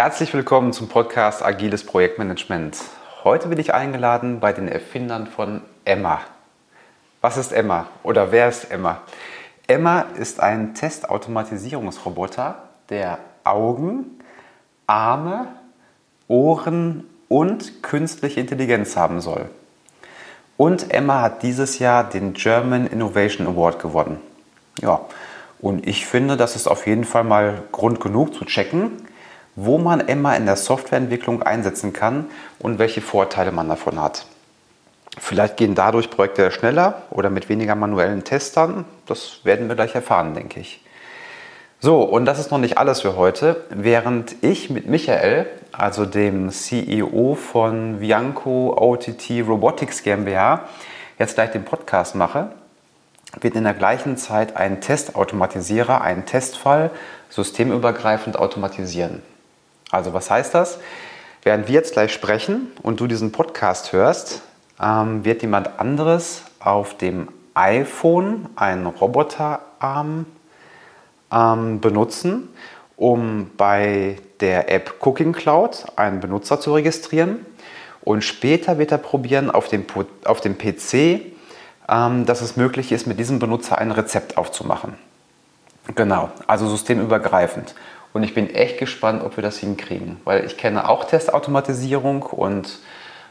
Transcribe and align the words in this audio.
Herzlich 0.00 0.32
willkommen 0.32 0.72
zum 0.72 0.86
Podcast 0.86 1.44
Agiles 1.44 1.84
Projektmanagement. 1.84 2.76
Heute 3.24 3.48
bin 3.48 3.58
ich 3.58 3.74
eingeladen 3.74 4.38
bei 4.38 4.52
den 4.52 4.68
Erfindern 4.68 5.26
von 5.26 5.62
Emma. 5.84 6.20
Was 7.20 7.36
ist 7.36 7.52
Emma 7.52 7.88
oder 8.04 8.30
wer 8.30 8.48
ist 8.48 8.70
Emma? 8.70 9.00
Emma 9.66 10.02
ist 10.16 10.38
ein 10.38 10.76
Testautomatisierungsroboter, 10.76 12.62
der 12.90 13.18
Augen, 13.42 14.20
Arme, 14.86 15.48
Ohren 16.28 17.04
und 17.26 17.82
künstliche 17.82 18.38
Intelligenz 18.38 18.96
haben 18.96 19.20
soll. 19.20 19.50
Und 20.56 20.94
Emma 20.94 21.22
hat 21.22 21.42
dieses 21.42 21.80
Jahr 21.80 22.04
den 22.04 22.34
German 22.34 22.86
Innovation 22.86 23.48
Award 23.48 23.80
gewonnen. 23.80 24.20
Ja, 24.80 25.00
und 25.58 25.88
ich 25.88 26.06
finde, 26.06 26.36
das 26.36 26.54
ist 26.54 26.68
auf 26.68 26.86
jeden 26.86 27.02
Fall 27.02 27.24
mal 27.24 27.64
Grund 27.72 27.98
genug 27.98 28.32
zu 28.32 28.44
checken, 28.44 29.07
wo 29.60 29.76
man 29.76 30.06
Emma 30.06 30.36
in 30.36 30.46
der 30.46 30.54
Softwareentwicklung 30.54 31.42
einsetzen 31.42 31.92
kann 31.92 32.26
und 32.60 32.78
welche 32.78 33.00
Vorteile 33.00 33.50
man 33.50 33.68
davon 33.68 34.00
hat. 34.00 34.26
Vielleicht 35.18 35.56
gehen 35.56 35.74
dadurch 35.74 36.10
Projekte 36.10 36.52
schneller 36.52 37.02
oder 37.10 37.28
mit 37.28 37.48
weniger 37.48 37.74
manuellen 37.74 38.22
Testern. 38.22 38.84
Das 39.06 39.40
werden 39.42 39.66
wir 39.66 39.74
gleich 39.74 39.96
erfahren, 39.96 40.34
denke 40.34 40.60
ich. 40.60 40.80
So, 41.80 42.02
und 42.02 42.24
das 42.24 42.38
ist 42.38 42.52
noch 42.52 42.58
nicht 42.58 42.78
alles 42.78 43.00
für 43.00 43.16
heute. 43.16 43.64
Während 43.70 44.36
ich 44.44 44.70
mit 44.70 44.86
Michael, 44.86 45.46
also 45.72 46.06
dem 46.06 46.50
CEO 46.50 47.34
von 47.34 48.00
Vianco 48.00 48.76
OTT 48.78 49.42
Robotics 49.44 50.04
GmbH, 50.04 50.68
jetzt 51.18 51.34
gleich 51.34 51.50
den 51.50 51.64
Podcast 51.64 52.14
mache, 52.14 52.52
wird 53.40 53.56
in 53.56 53.64
der 53.64 53.74
gleichen 53.74 54.16
Zeit 54.16 54.56
ein 54.56 54.80
Testautomatisierer 54.80 56.00
einen 56.00 56.26
Testfall 56.26 56.92
systemübergreifend 57.28 58.38
automatisieren. 58.38 59.20
Also 59.90 60.12
was 60.12 60.30
heißt 60.30 60.54
das? 60.54 60.78
Während 61.42 61.68
wir 61.68 61.74
jetzt 61.74 61.92
gleich 61.92 62.12
sprechen 62.12 62.72
und 62.82 63.00
du 63.00 63.06
diesen 63.06 63.32
Podcast 63.32 63.92
hörst, 63.92 64.42
ähm, 64.82 65.24
wird 65.24 65.42
jemand 65.42 65.78
anderes 65.80 66.42
auf 66.60 66.96
dem 66.96 67.28
iPhone 67.54 68.48
einen 68.56 68.86
Roboterarm 68.86 70.26
ähm, 71.32 71.80
benutzen, 71.80 72.48
um 72.96 73.50
bei 73.56 74.16
der 74.40 74.70
App 74.70 74.94
Cooking 75.00 75.32
Cloud 75.32 75.86
einen 75.96 76.20
Benutzer 76.20 76.60
zu 76.60 76.74
registrieren. 76.74 77.44
Und 78.02 78.22
später 78.22 78.78
wird 78.78 78.92
er 78.92 78.98
probieren, 78.98 79.50
auf 79.50 79.68
dem, 79.68 79.84
auf 80.24 80.40
dem 80.40 80.56
PC, 80.56 81.20
ähm, 81.88 82.26
dass 82.26 82.40
es 82.40 82.56
möglich 82.56 82.92
ist, 82.92 83.06
mit 83.06 83.18
diesem 83.18 83.38
Benutzer 83.38 83.78
ein 83.78 83.90
Rezept 83.90 84.36
aufzumachen. 84.36 84.94
Genau, 85.94 86.30
also 86.46 86.68
systemübergreifend. 86.68 87.74
Und 88.12 88.22
ich 88.22 88.34
bin 88.34 88.52
echt 88.54 88.78
gespannt, 88.78 89.22
ob 89.22 89.36
wir 89.36 89.42
das 89.42 89.58
hinkriegen, 89.58 90.20
weil 90.24 90.44
ich 90.44 90.56
kenne 90.56 90.88
auch 90.88 91.04
Testautomatisierung 91.04 92.22
und 92.22 92.78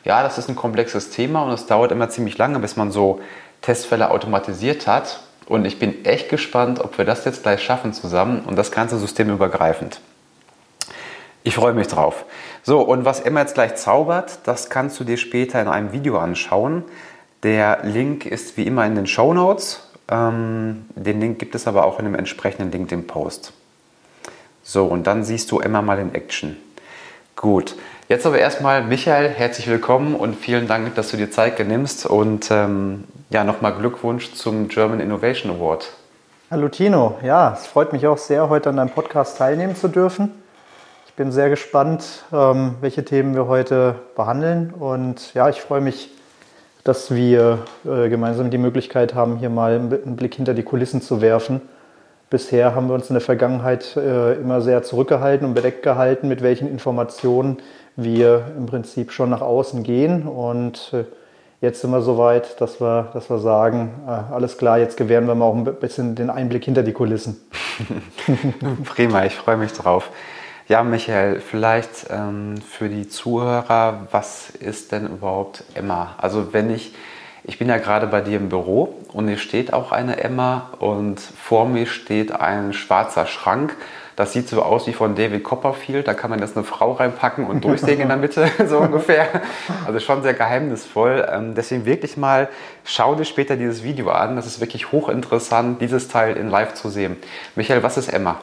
ja, 0.04 0.24
das 0.24 0.38
ist 0.38 0.48
ein 0.48 0.56
komplexes 0.56 1.10
Thema 1.10 1.44
und 1.44 1.52
es 1.52 1.66
dauert 1.66 1.92
immer 1.92 2.10
ziemlich 2.10 2.38
lange, 2.38 2.60
bis 2.60 2.78
man 2.78 2.92
so 2.92 3.20
Testfälle 3.62 4.12
automatisiert 4.12 4.88
hat. 4.88 5.22
Und 5.48 5.66
ich 5.66 5.80
bin 5.80 6.06
echt 6.06 6.30
gespannt, 6.30 6.80
ob 6.80 6.98
wir 6.98 7.06
das 7.06 7.26
jetzt 7.26 7.44
gleich 7.44 7.62
schaffen 7.62 7.94
zusammen 7.94 8.42
und 8.46 8.58
das 8.58 8.72
ganze 8.72 8.98
System 8.98 9.30
übergreifend. 9.30 10.02
Ich 11.44 11.56
freue 11.56 11.74
mich 11.74 11.88
drauf. 11.88 12.26
So, 12.64 12.82
und 12.82 13.06
was 13.06 13.22
Emma 13.22 13.40
jetzt 13.40 13.54
gleich 13.54 13.76
zaubert, 13.76 14.40
das 14.44 14.70
kannst 14.70 15.00
du 15.00 15.06
dir 15.06 15.18
später 15.18 15.62
in 15.62 15.70
einem 15.70 15.94
Video 15.94 16.18
anschauen. 16.18 16.84
Der 17.44 17.80
Link 17.84 18.26
ist 18.26 18.58
wie 18.58 18.68
immer 18.68 18.86
in 18.86 18.96
den 18.96 19.08
Show 19.08 19.34
Notes. 19.34 19.90
Ähm, 20.10 20.86
den 20.96 21.22
Link 21.22 21.40
gibt 21.40 21.56
es 21.56 21.68
aber 21.68 21.86
auch 21.86 22.00
in 22.00 22.06
dem 22.06 22.16
entsprechenden 22.16 22.72
LinkedIn-Post. 22.72 23.54
So, 24.70 24.84
und 24.84 25.08
dann 25.08 25.24
siehst 25.24 25.50
du 25.52 25.62
Emma 25.62 25.82
mal 25.82 25.98
in 25.98 26.14
Action. 26.14 26.58
Gut, 27.38 27.78
jetzt 28.10 28.26
aber 28.26 28.38
erstmal 28.38 28.84
Michael, 28.84 29.30
herzlich 29.30 29.66
willkommen 29.70 30.14
und 30.14 30.36
vielen 30.36 30.68
Dank, 30.68 30.94
dass 30.96 31.10
du 31.10 31.16
dir 31.16 31.32
Zeit 31.32 31.58
nimmst 31.66 32.06
und 32.06 32.52
ähm, 32.52 33.06
ja, 33.30 33.46
nochmal 33.46 33.76
Glückwunsch 33.76 34.34
zum 34.34 34.68
German 34.68 35.00
Innovation 35.00 35.56
Award. 35.56 35.94
Hallo 36.52 36.68
Tino, 36.68 37.18
ja, 37.24 37.54
es 37.54 37.66
freut 37.66 37.94
mich 37.94 38.08
auch 38.08 38.18
sehr, 38.18 38.50
heute 38.50 38.68
an 38.68 38.76
deinem 38.76 38.90
Podcast 38.90 39.38
teilnehmen 39.38 39.78
zu 39.78 39.88
dürfen. 39.88 40.32
Ich 41.08 41.14
bin 41.14 41.32
sehr 41.32 41.50
gespannt, 41.50 42.26
ähm, 42.34 42.76
welche 42.82 43.06
Themen 43.06 43.36
wir 43.36 43.48
heute 43.48 43.96
behandeln 44.18 44.74
und 44.78 45.34
ja, 45.34 45.48
ich 45.48 45.62
freue 45.62 45.80
mich, 45.80 46.10
dass 46.84 47.16
wir 47.16 47.60
äh, 47.86 48.10
gemeinsam 48.10 48.52
die 48.52 48.58
Möglichkeit 48.58 49.16
haben, 49.16 49.38
hier 49.38 49.50
mal 49.50 49.76
einen 49.76 50.18
Blick 50.18 50.36
hinter 50.36 50.54
die 50.54 50.64
Kulissen 50.64 51.02
zu 51.02 51.22
werfen 51.22 51.62
Bisher 52.30 52.76
haben 52.76 52.88
wir 52.88 52.94
uns 52.94 53.10
in 53.10 53.14
der 53.14 53.22
Vergangenheit 53.22 53.96
äh, 53.96 54.34
immer 54.34 54.60
sehr 54.60 54.84
zurückgehalten 54.84 55.48
und 55.48 55.54
bedeckt 55.54 55.82
gehalten, 55.82 56.28
mit 56.28 56.42
welchen 56.42 56.68
Informationen 56.68 57.58
wir 57.96 58.52
im 58.58 58.66
Prinzip 58.66 59.14
schon 59.14 59.30
nach 59.30 59.40
außen 59.40 59.84
gehen. 59.84 60.28
Und 60.28 60.92
äh, 60.94 61.06
jetzt 61.62 61.80
sind 61.80 61.92
wir 61.92 62.02
so 62.02 62.18
weit, 62.18 62.60
dass 62.60 62.82
wir, 62.82 63.12
dass 63.14 63.30
wir 63.30 63.40
sagen, 63.40 63.92
äh, 64.06 64.34
alles 64.34 64.58
klar, 64.58 64.78
jetzt 64.78 64.98
gewähren 64.98 65.26
wir 65.26 65.36
mal 65.36 65.46
auch 65.46 65.56
ein 65.56 65.64
bisschen 65.64 66.16
den 66.16 66.30
Einblick 66.30 66.66
hinter 66.66 66.84
die 66.84 66.92
Kulissen. 66.92 67.40
Prima, 68.84 69.24
ich 69.24 69.36
freue 69.36 69.56
mich 69.56 69.72
drauf. 69.72 70.12
Ja, 70.68 70.84
Michael, 70.84 71.40
vielleicht 71.40 72.08
ähm, 72.10 72.56
für 72.58 72.90
die 72.90 73.08
Zuhörer, 73.08 74.08
was 74.12 74.50
ist 74.50 74.92
denn 74.92 75.08
überhaupt 75.08 75.64
Emma? 75.76 76.16
Also 76.18 76.52
wenn 76.52 76.70
ich 76.72 76.94
ich 77.48 77.58
bin 77.58 77.70
ja 77.70 77.78
gerade 77.78 78.08
bei 78.08 78.20
dir 78.20 78.38
im 78.38 78.50
Büro 78.50 78.94
und 79.14 79.30
hier 79.30 79.38
steht 79.38 79.72
auch 79.72 79.94
eine 79.94 80.22
Emma 80.22 80.70
und 80.80 81.20
vor 81.20 81.66
mir 81.66 81.86
steht 81.86 82.34
ein 82.34 82.74
schwarzer 82.74 83.26
Schrank. 83.26 83.76
Das 84.18 84.34
sieht 84.34 84.50
so 84.50 84.64
aus 84.64 84.86
wie 84.86 84.94
von 84.94 85.16
David 85.16 85.46
Copperfield. 85.46 86.10
Da 86.10 86.14
kann 86.14 86.30
man 86.30 86.40
jetzt 86.40 86.58
eine 86.58 86.66
Frau 86.66 86.92
reinpacken 86.92 87.48
und 87.48 87.64
durchsägen 87.64 88.02
in 88.02 88.10
der 88.10 88.18
Mitte, 88.18 88.50
so 88.68 88.80
ungefähr. 88.80 89.28
Also 89.86 90.00
schon 90.02 90.24
sehr 90.24 90.34
geheimnisvoll. 90.34 91.26
Ähm, 91.32 91.56
deswegen 91.56 91.86
wirklich 91.86 92.18
mal, 92.18 92.50
schau 92.84 93.16
dir 93.16 93.24
später 93.24 93.56
dieses 93.56 93.82
Video 93.82 94.10
an. 94.10 94.36
Das 94.36 94.46
ist 94.46 94.60
wirklich 94.60 94.92
hochinteressant, 94.92 95.80
dieses 95.80 96.10
Teil 96.10 96.36
in 96.36 96.50
live 96.50 96.74
zu 96.74 96.90
sehen. 96.90 97.16
Michael, 97.56 97.82
was 97.82 97.98
ist 97.98 98.10
Emma? 98.10 98.40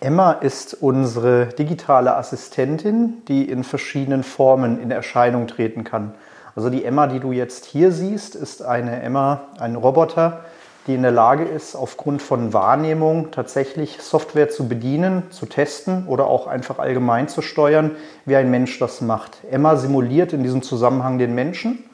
Emma 0.00 0.32
ist 0.32 0.74
unsere 0.74 1.46
digitale 1.46 2.16
Assistentin, 2.16 3.22
die 3.28 3.48
in 3.48 3.62
verschiedenen 3.62 4.24
Formen 4.24 4.82
in 4.82 4.90
Erscheinung 4.90 5.46
treten 5.46 5.84
kann. 5.84 6.14
Also 6.56 6.70
die 6.70 6.86
Emma, 6.86 7.06
die 7.06 7.20
du 7.20 7.32
jetzt 7.32 7.66
hier 7.66 7.92
siehst, 7.92 8.34
ist 8.34 8.62
eine 8.62 9.02
Emma, 9.02 9.42
ein 9.60 9.76
Roboter, 9.76 10.40
die 10.86 10.94
in 10.94 11.02
der 11.02 11.10
Lage 11.10 11.44
ist, 11.44 11.74
aufgrund 11.74 12.22
von 12.22 12.54
Wahrnehmung 12.54 13.30
tatsächlich 13.30 13.98
Software 14.00 14.48
zu 14.48 14.66
bedienen, 14.66 15.24
zu 15.30 15.44
testen 15.44 16.06
oder 16.06 16.26
auch 16.28 16.46
einfach 16.46 16.78
allgemein 16.78 17.28
zu 17.28 17.42
steuern, 17.42 17.90
wie 18.24 18.36
ein 18.36 18.50
Mensch 18.50 18.78
das 18.78 19.02
macht. 19.02 19.38
Emma 19.50 19.76
simuliert 19.76 20.32
in 20.32 20.42
diesem 20.42 20.62
Zusammenhang 20.62 21.18
den 21.18 21.34
Menschen 21.34 21.84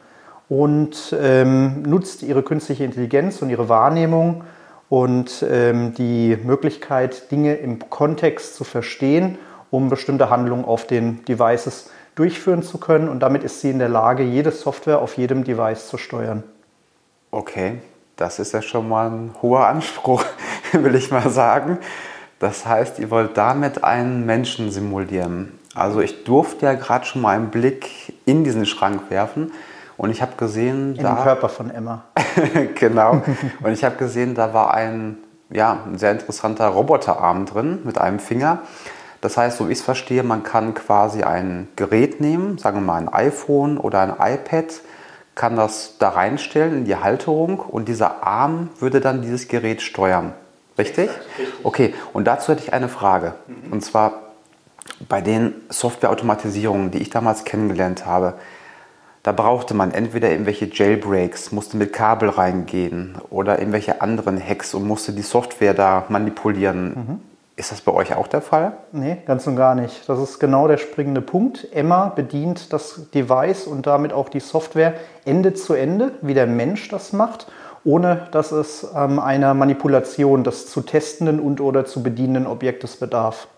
und 0.48 1.16
ähm, 1.20 1.82
nutzt 1.82 2.22
ihre 2.22 2.44
künstliche 2.44 2.84
Intelligenz 2.84 3.42
und 3.42 3.50
ihre 3.50 3.68
Wahrnehmung 3.68 4.44
und 4.88 5.44
ähm, 5.50 5.94
die 5.94 6.38
Möglichkeit, 6.40 7.32
Dinge 7.32 7.54
im 7.54 7.90
Kontext 7.90 8.54
zu 8.54 8.62
verstehen, 8.62 9.38
um 9.72 9.88
bestimmte 9.88 10.30
Handlungen 10.30 10.64
auf 10.64 10.86
den 10.86 11.24
Devices 11.24 11.86
zu 11.86 12.01
durchführen 12.14 12.62
zu 12.62 12.78
können 12.78 13.08
und 13.08 13.20
damit 13.20 13.42
ist 13.42 13.60
sie 13.60 13.70
in 13.70 13.78
der 13.78 13.88
Lage, 13.88 14.22
jede 14.22 14.50
Software 14.50 14.98
auf 14.98 15.16
jedem 15.16 15.44
Device 15.44 15.88
zu 15.88 15.98
steuern. 15.98 16.42
Okay, 17.30 17.80
das 18.16 18.38
ist 18.38 18.52
ja 18.52 18.62
schon 18.62 18.88
mal 18.88 19.10
ein 19.10 19.34
hoher 19.40 19.66
Anspruch, 19.66 20.24
will 20.72 20.94
ich 20.94 21.10
mal 21.10 21.30
sagen. 21.30 21.78
Das 22.38 22.66
heißt, 22.66 22.98
ihr 22.98 23.10
wollt 23.10 23.36
damit 23.36 23.84
einen 23.84 24.26
Menschen 24.26 24.70
simulieren. 24.70 25.58
Also 25.74 26.00
ich 26.00 26.24
durfte 26.24 26.66
ja 26.66 26.74
gerade 26.74 27.06
schon 27.06 27.22
mal 27.22 27.36
einen 27.36 27.48
Blick 27.48 28.12
in 28.26 28.44
diesen 28.44 28.66
Schrank 28.66 29.10
werfen 29.10 29.52
und 29.96 30.10
ich 30.10 30.20
habe 30.20 30.32
gesehen, 30.36 30.96
in 30.96 31.02
da, 31.02 31.14
den 31.14 31.22
Körper 31.22 31.48
von 31.48 31.70
Emma. 31.70 32.04
genau. 32.74 33.22
Und 33.62 33.72
ich 33.72 33.84
habe 33.84 33.96
gesehen, 33.96 34.34
da 34.34 34.52
war 34.52 34.74
ein 34.74 35.18
ja, 35.52 35.78
ein 35.86 35.98
sehr 35.98 36.12
interessanter 36.12 36.66
Roboterarm 36.68 37.46
drin 37.46 37.80
mit 37.84 37.98
einem 37.98 38.18
Finger. 38.18 38.60
Das 39.22 39.36
heißt, 39.36 39.56
so 39.56 39.68
wie 39.68 39.72
ich 39.72 39.78
es 39.78 39.84
verstehe, 39.84 40.24
man 40.24 40.42
kann 40.42 40.74
quasi 40.74 41.22
ein 41.22 41.68
Gerät 41.76 42.20
nehmen, 42.20 42.58
sagen 42.58 42.78
wir 42.78 42.82
mal 42.82 42.96
ein 42.96 43.08
iPhone 43.08 43.78
oder 43.78 44.00
ein 44.00 44.10
iPad, 44.10 44.66
kann 45.34 45.56
das 45.56 45.96
da 45.98 46.10
reinstellen 46.10 46.78
in 46.78 46.84
die 46.84 46.96
Halterung 46.96 47.60
und 47.60 47.88
dieser 47.88 48.24
Arm 48.24 48.68
würde 48.80 49.00
dann 49.00 49.22
dieses 49.22 49.48
Gerät 49.48 49.80
steuern. 49.80 50.34
Richtig? 50.76 51.08
Okay, 51.62 51.94
und 52.12 52.26
dazu 52.26 52.50
hätte 52.50 52.62
ich 52.64 52.72
eine 52.72 52.88
Frage. 52.88 53.34
Mhm. 53.46 53.72
Und 53.72 53.84
zwar 53.84 54.32
bei 55.08 55.20
den 55.20 55.54
Softwareautomatisierungen, 55.68 56.90
die 56.90 56.98
ich 56.98 57.10
damals 57.10 57.44
kennengelernt 57.44 58.04
habe, 58.04 58.34
da 59.22 59.30
brauchte 59.30 59.72
man 59.72 59.92
entweder 59.92 60.32
irgendwelche 60.32 60.66
Jailbreaks, 60.66 61.52
musste 61.52 61.76
mit 61.76 61.92
Kabel 61.92 62.28
reingehen 62.28 63.16
oder 63.30 63.60
irgendwelche 63.60 64.00
anderen 64.00 64.44
Hacks 64.44 64.74
und 64.74 64.84
musste 64.84 65.12
die 65.12 65.22
Software 65.22 65.74
da 65.74 66.06
manipulieren. 66.08 67.20
Ist 67.54 67.70
das 67.70 67.82
bei 67.82 67.92
euch 67.92 68.14
auch 68.14 68.28
der 68.28 68.40
Fall? 68.40 68.78
Nee, 68.92 69.18
ganz 69.26 69.46
und 69.46 69.56
gar 69.56 69.74
nicht. 69.74 70.08
Das 70.08 70.18
ist 70.18 70.38
genau 70.38 70.68
der 70.68 70.78
springende 70.78 71.20
Punkt. 71.20 71.68
Emma 71.72 72.08
bedient 72.08 72.72
das 72.72 73.10
Device 73.14 73.66
und 73.66 73.86
damit 73.86 74.14
auch 74.14 74.30
die 74.30 74.40
Software 74.40 74.94
Ende 75.26 75.52
zu 75.52 75.74
Ende, 75.74 76.12
wie 76.22 76.32
der 76.32 76.46
Mensch 76.46 76.88
das 76.88 77.12
macht, 77.12 77.48
ohne 77.84 78.28
dass 78.32 78.52
es 78.52 78.88
ähm, 78.96 79.18
einer 79.18 79.52
Manipulation 79.52 80.44
des 80.44 80.70
zu 80.70 80.80
testenden 80.80 81.40
und 81.40 81.60
oder 81.60 81.84
zu 81.84 82.02
bedienenden 82.02 82.46
Objektes 82.46 82.96
bedarf. 82.96 83.48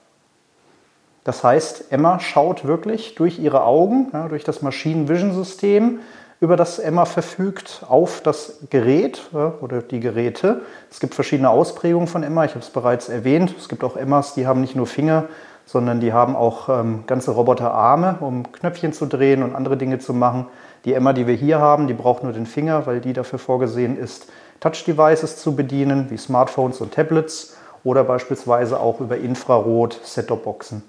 Das 1.22 1.44
heißt, 1.44 1.92
Emma 1.92 2.18
schaut 2.18 2.66
wirklich 2.66 3.14
durch 3.14 3.38
ihre 3.38 3.62
Augen, 3.62 4.08
ja, 4.12 4.28
durch 4.28 4.42
das 4.42 4.60
Machine 4.60 5.08
Vision 5.08 5.32
System, 5.32 6.00
über 6.44 6.56
das 6.56 6.78
Emma 6.78 7.06
verfügt, 7.06 7.82
auf 7.88 8.20
das 8.20 8.58
Gerät 8.70 9.22
oder 9.32 9.80
die 9.80 9.98
Geräte. 9.98 10.60
Es 10.90 11.00
gibt 11.00 11.14
verschiedene 11.14 11.48
Ausprägungen 11.48 12.06
von 12.06 12.22
Emma, 12.22 12.44
ich 12.44 12.50
habe 12.50 12.60
es 12.60 12.68
bereits 12.70 13.08
erwähnt. 13.08 13.54
Es 13.58 13.68
gibt 13.68 13.82
auch 13.82 13.96
Emmas, 13.96 14.34
die 14.34 14.46
haben 14.46 14.60
nicht 14.60 14.76
nur 14.76 14.86
Finger, 14.86 15.24
sondern 15.64 16.00
die 16.00 16.12
haben 16.12 16.36
auch 16.36 16.68
ähm, 16.68 17.04
ganze 17.06 17.30
Roboterarme, 17.30 18.18
um 18.20 18.52
Knöpfchen 18.52 18.92
zu 18.92 19.06
drehen 19.06 19.42
und 19.42 19.56
andere 19.56 19.78
Dinge 19.78 19.98
zu 19.98 20.12
machen. 20.12 20.46
Die 20.84 20.92
Emma, 20.92 21.14
die 21.14 21.26
wir 21.26 21.34
hier 21.34 21.60
haben, 21.60 21.86
die 21.86 21.94
braucht 21.94 22.22
nur 22.22 22.34
den 22.34 22.44
Finger, 22.44 22.86
weil 22.86 23.00
die 23.00 23.14
dafür 23.14 23.38
vorgesehen 23.38 23.98
ist, 23.98 24.26
Touch-Devices 24.60 25.38
zu 25.38 25.56
bedienen, 25.56 26.10
wie 26.10 26.18
Smartphones 26.18 26.82
und 26.82 26.92
Tablets 26.92 27.56
oder 27.84 28.04
beispielsweise 28.04 28.78
auch 28.78 29.00
über 29.00 29.16
Infrarot 29.16 29.98
Set-Top-Boxen 30.04 30.82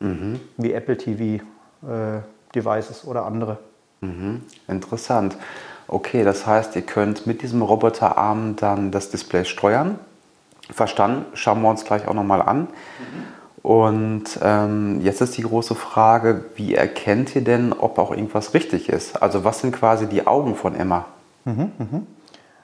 mhm. 0.00 0.40
wie 0.56 0.72
Apple 0.72 0.96
TV-Devices 0.96 3.04
äh, 3.04 3.06
oder 3.06 3.26
andere. 3.26 3.58
Mhm. 4.02 4.42
Interessant. 4.68 5.36
Okay, 5.88 6.24
das 6.24 6.46
heißt, 6.46 6.76
ihr 6.76 6.82
könnt 6.82 7.26
mit 7.26 7.42
diesem 7.42 7.62
Roboterarm 7.62 8.56
dann 8.56 8.90
das 8.90 9.10
Display 9.10 9.44
steuern. 9.44 9.98
Verstanden, 10.70 11.24
schauen 11.34 11.62
wir 11.62 11.70
uns 11.70 11.84
gleich 11.84 12.06
auch 12.06 12.14
nochmal 12.14 12.42
an. 12.42 12.60
Mhm. 12.60 12.68
Und 13.62 14.24
ähm, 14.42 15.00
jetzt 15.02 15.20
ist 15.20 15.36
die 15.36 15.42
große 15.42 15.74
Frage, 15.74 16.44
wie 16.56 16.74
erkennt 16.74 17.36
ihr 17.36 17.44
denn, 17.44 17.72
ob 17.72 17.98
auch 17.98 18.10
irgendwas 18.10 18.54
richtig 18.54 18.88
ist? 18.88 19.22
Also 19.22 19.44
was 19.44 19.60
sind 19.60 19.72
quasi 19.72 20.06
die 20.06 20.26
Augen 20.26 20.56
von 20.56 20.74
Emma? 20.74 21.06
Mhm, 21.44 21.72
mh. 21.78 22.00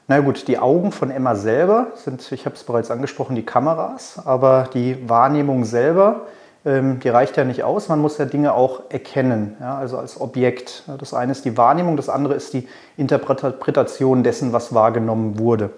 Na 0.08 0.20
gut, 0.20 0.48
die 0.48 0.58
Augen 0.58 0.90
von 0.90 1.10
Emma 1.10 1.36
selber 1.36 1.88
sind, 1.96 2.32
ich 2.32 2.46
habe 2.46 2.56
es 2.56 2.64
bereits 2.64 2.90
angesprochen, 2.90 3.36
die 3.36 3.44
Kameras, 3.44 4.18
aber 4.24 4.70
die 4.72 5.08
Wahrnehmung 5.08 5.66
selber 5.66 6.22
die 6.64 7.08
reicht 7.08 7.36
ja 7.36 7.44
nicht 7.44 7.62
aus. 7.62 7.88
Man 7.88 8.00
muss 8.00 8.18
ja 8.18 8.24
Dinge 8.24 8.52
auch 8.52 8.82
erkennen, 8.90 9.56
ja, 9.60 9.78
also 9.78 9.96
als 9.96 10.20
Objekt. 10.20 10.82
Das 10.98 11.14
eine 11.14 11.32
ist 11.32 11.44
die 11.44 11.56
Wahrnehmung, 11.56 11.96
das 11.96 12.08
andere 12.08 12.34
ist 12.34 12.52
die 12.52 12.68
Interpretation 12.96 14.22
dessen, 14.22 14.52
was 14.52 14.74
wahrgenommen 14.74 15.38
wurde. 15.38 15.70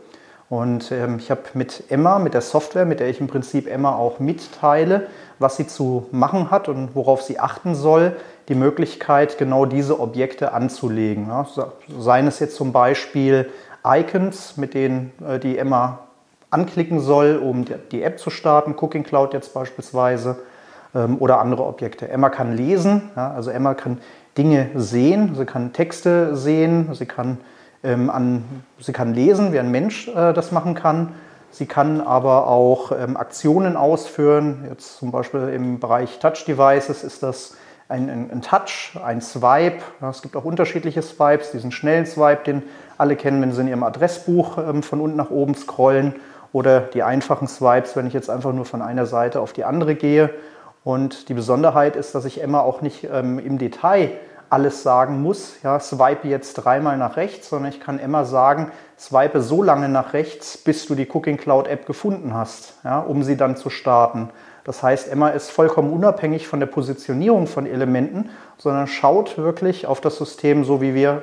Und 0.51 0.91
ähm, 0.91 1.19
ich 1.19 1.31
habe 1.31 1.43
mit 1.55 1.85
Emma, 1.91 2.19
mit 2.19 2.35
der 2.35 2.41
Software, 2.41 2.85
mit 2.85 2.99
der 2.99 3.09
ich 3.09 3.21
im 3.21 3.29
Prinzip 3.29 3.69
Emma 3.71 3.95
auch 3.95 4.19
mitteile, 4.19 5.07
was 5.39 5.57
sie 5.57 5.67
zu 5.69 6.09
machen 6.11 6.51
hat 6.51 6.69
und 6.69 6.97
worauf 6.97 7.23
sie 7.23 7.39
achten 7.39 7.77
soll, 7.77 8.17
die 8.49 8.57
Möglichkeit, 8.57 9.39
genau 9.39 9.65
diese 9.65 10.01
Objekte 10.01 10.53
anzulegen. 10.53 11.29
Ja, 11.29 11.47
seien 12.01 12.27
es 12.27 12.41
jetzt 12.41 12.57
zum 12.57 12.73
Beispiel 12.73 13.49
Icons, 13.87 14.57
mit 14.57 14.75
denen 14.75 15.13
äh, 15.25 15.39
die 15.39 15.57
Emma 15.57 16.01
anklicken 16.51 16.99
soll, 16.99 17.37
um 17.37 17.65
die 17.93 18.03
App 18.03 18.19
zu 18.19 18.29
starten, 18.29 18.75
Cooking 18.77 19.05
Cloud 19.05 19.35
jetzt 19.35 19.55
beispielsweise, 19.55 20.31
ähm, 20.31 20.41
oder 20.93 21.41
andere 21.41 21.65
Objekte. 21.65 22.09
Emma 22.09 22.31
kann 22.31 22.57
lesen, 22.57 23.11
ja, 23.15 23.31
also 23.33 23.51
Emma 23.51 23.75
kann 23.75 23.99
Dinge 24.37 24.71
sehen, 24.75 25.35
sie 25.35 25.45
kann 25.45 25.73
Texte 25.73 26.37
sehen, 26.37 26.89
sie 26.95 27.07
kann, 27.07 27.39
ähm, 27.83 28.11
an, 28.11 28.45
sie 28.79 28.93
kann 28.93 29.15
lesen, 29.15 29.53
wie 29.53 29.59
ein 29.59 29.71
Mensch 29.71 30.09
äh, 30.09 30.33
das 30.33 30.53
machen 30.53 30.75
kann. 30.75 31.15
Sie 31.53 31.67
kann 31.67 32.01
aber 32.01 32.47
auch 32.47 32.93
ähm, 32.93 33.17
Aktionen 33.17 33.77
ausführen. 33.77 34.67
Jetzt 34.69 34.99
zum 34.99 35.11
Beispiel 35.11 35.49
im 35.49 35.81
Bereich 35.81 36.21
Touch 36.21 36.45
Devices 36.47 37.03
ist 37.03 37.25
das 37.25 37.57
ein, 37.89 38.09
ein, 38.09 38.31
ein 38.31 38.41
Touch, 38.41 38.97
ein 39.05 39.21
Swipe. 39.21 39.83
Ja, 40.01 40.11
es 40.11 40.23
gibt 40.23 40.37
auch 40.37 40.45
unterschiedliche 40.45 41.03
Swipes, 41.03 41.51
diesen 41.51 41.73
schnellen 41.73 42.07
Swipe, 42.07 42.45
den 42.45 42.63
alle 42.99 43.17
kennen, 43.17 43.43
wenn 43.43 43.51
sie 43.51 43.63
in 43.63 43.69
ihrem 43.69 43.83
Adressbuch 43.83 44.59
ähm, 44.59 44.85
von 44.85 45.01
unten 45.01 45.17
nach 45.17 45.31
oben 45.31 45.57
scrollen. 45.57 46.15
Oder 46.53 46.81
die 46.81 47.03
einfachen 47.03 47.49
Swipes, 47.49 47.97
wenn 47.97 48.07
ich 48.07 48.13
jetzt 48.13 48.31
einfach 48.31 48.53
nur 48.53 48.65
von 48.65 48.81
einer 48.81 49.07
Seite 49.07 49.41
auf 49.41 49.53
die 49.53 49.65
andere 49.65 49.97
gehe. 49.97 50.31
Und 50.85 51.29
die 51.29 51.35
Besonderheit 51.35 51.97
ist, 51.97 52.15
dass 52.15 52.25
ich 52.25 52.43
Emma 52.43 52.61
auch 52.61 52.81
nicht 52.81 53.07
ähm, 53.11 53.39
im 53.39 53.59
Detail 53.59 54.13
alles 54.51 54.83
sagen 54.83 55.23
muss, 55.23 55.63
ja, 55.63 55.79
swipe 55.79 56.27
jetzt 56.27 56.55
dreimal 56.55 56.97
nach 56.97 57.17
rechts, 57.17 57.49
sondern 57.49 57.71
ich 57.71 57.81
kann 57.81 58.01
Emma 58.01 58.25
sagen, 58.25 58.73
swipe 58.99 59.41
so 59.41 59.63
lange 59.63 59.89
nach 59.89 60.13
rechts, 60.13 60.59
bis 60.59 60.87
du 60.87 60.97
die 60.97 61.09
Cooking 61.09 61.37
Cloud 61.37 61.69
App 61.69 61.87
gefunden 61.87 62.35
hast, 62.35 62.75
ja, 62.83 62.99
um 62.99 63.23
sie 63.23 63.37
dann 63.37 63.57
zu 63.57 63.71
starten. 63.71 64.31
Das 64.65 64.83
heißt, 64.83 65.11
Emma 65.11 65.29
ist 65.29 65.51
vollkommen 65.51 65.93
unabhängig 65.93 66.49
von 66.49 66.61
der 66.61 66.67
Positionierung 66.67 67.47
von 67.47 67.65
Elementen, 67.65 68.31
sondern 68.59 68.89
schaut 68.89 69.39
wirklich 69.39 69.87
auf 69.87 70.01
das 70.01 70.17
System, 70.17 70.65
so 70.65 70.81
wie 70.81 70.95
wir 70.95 71.23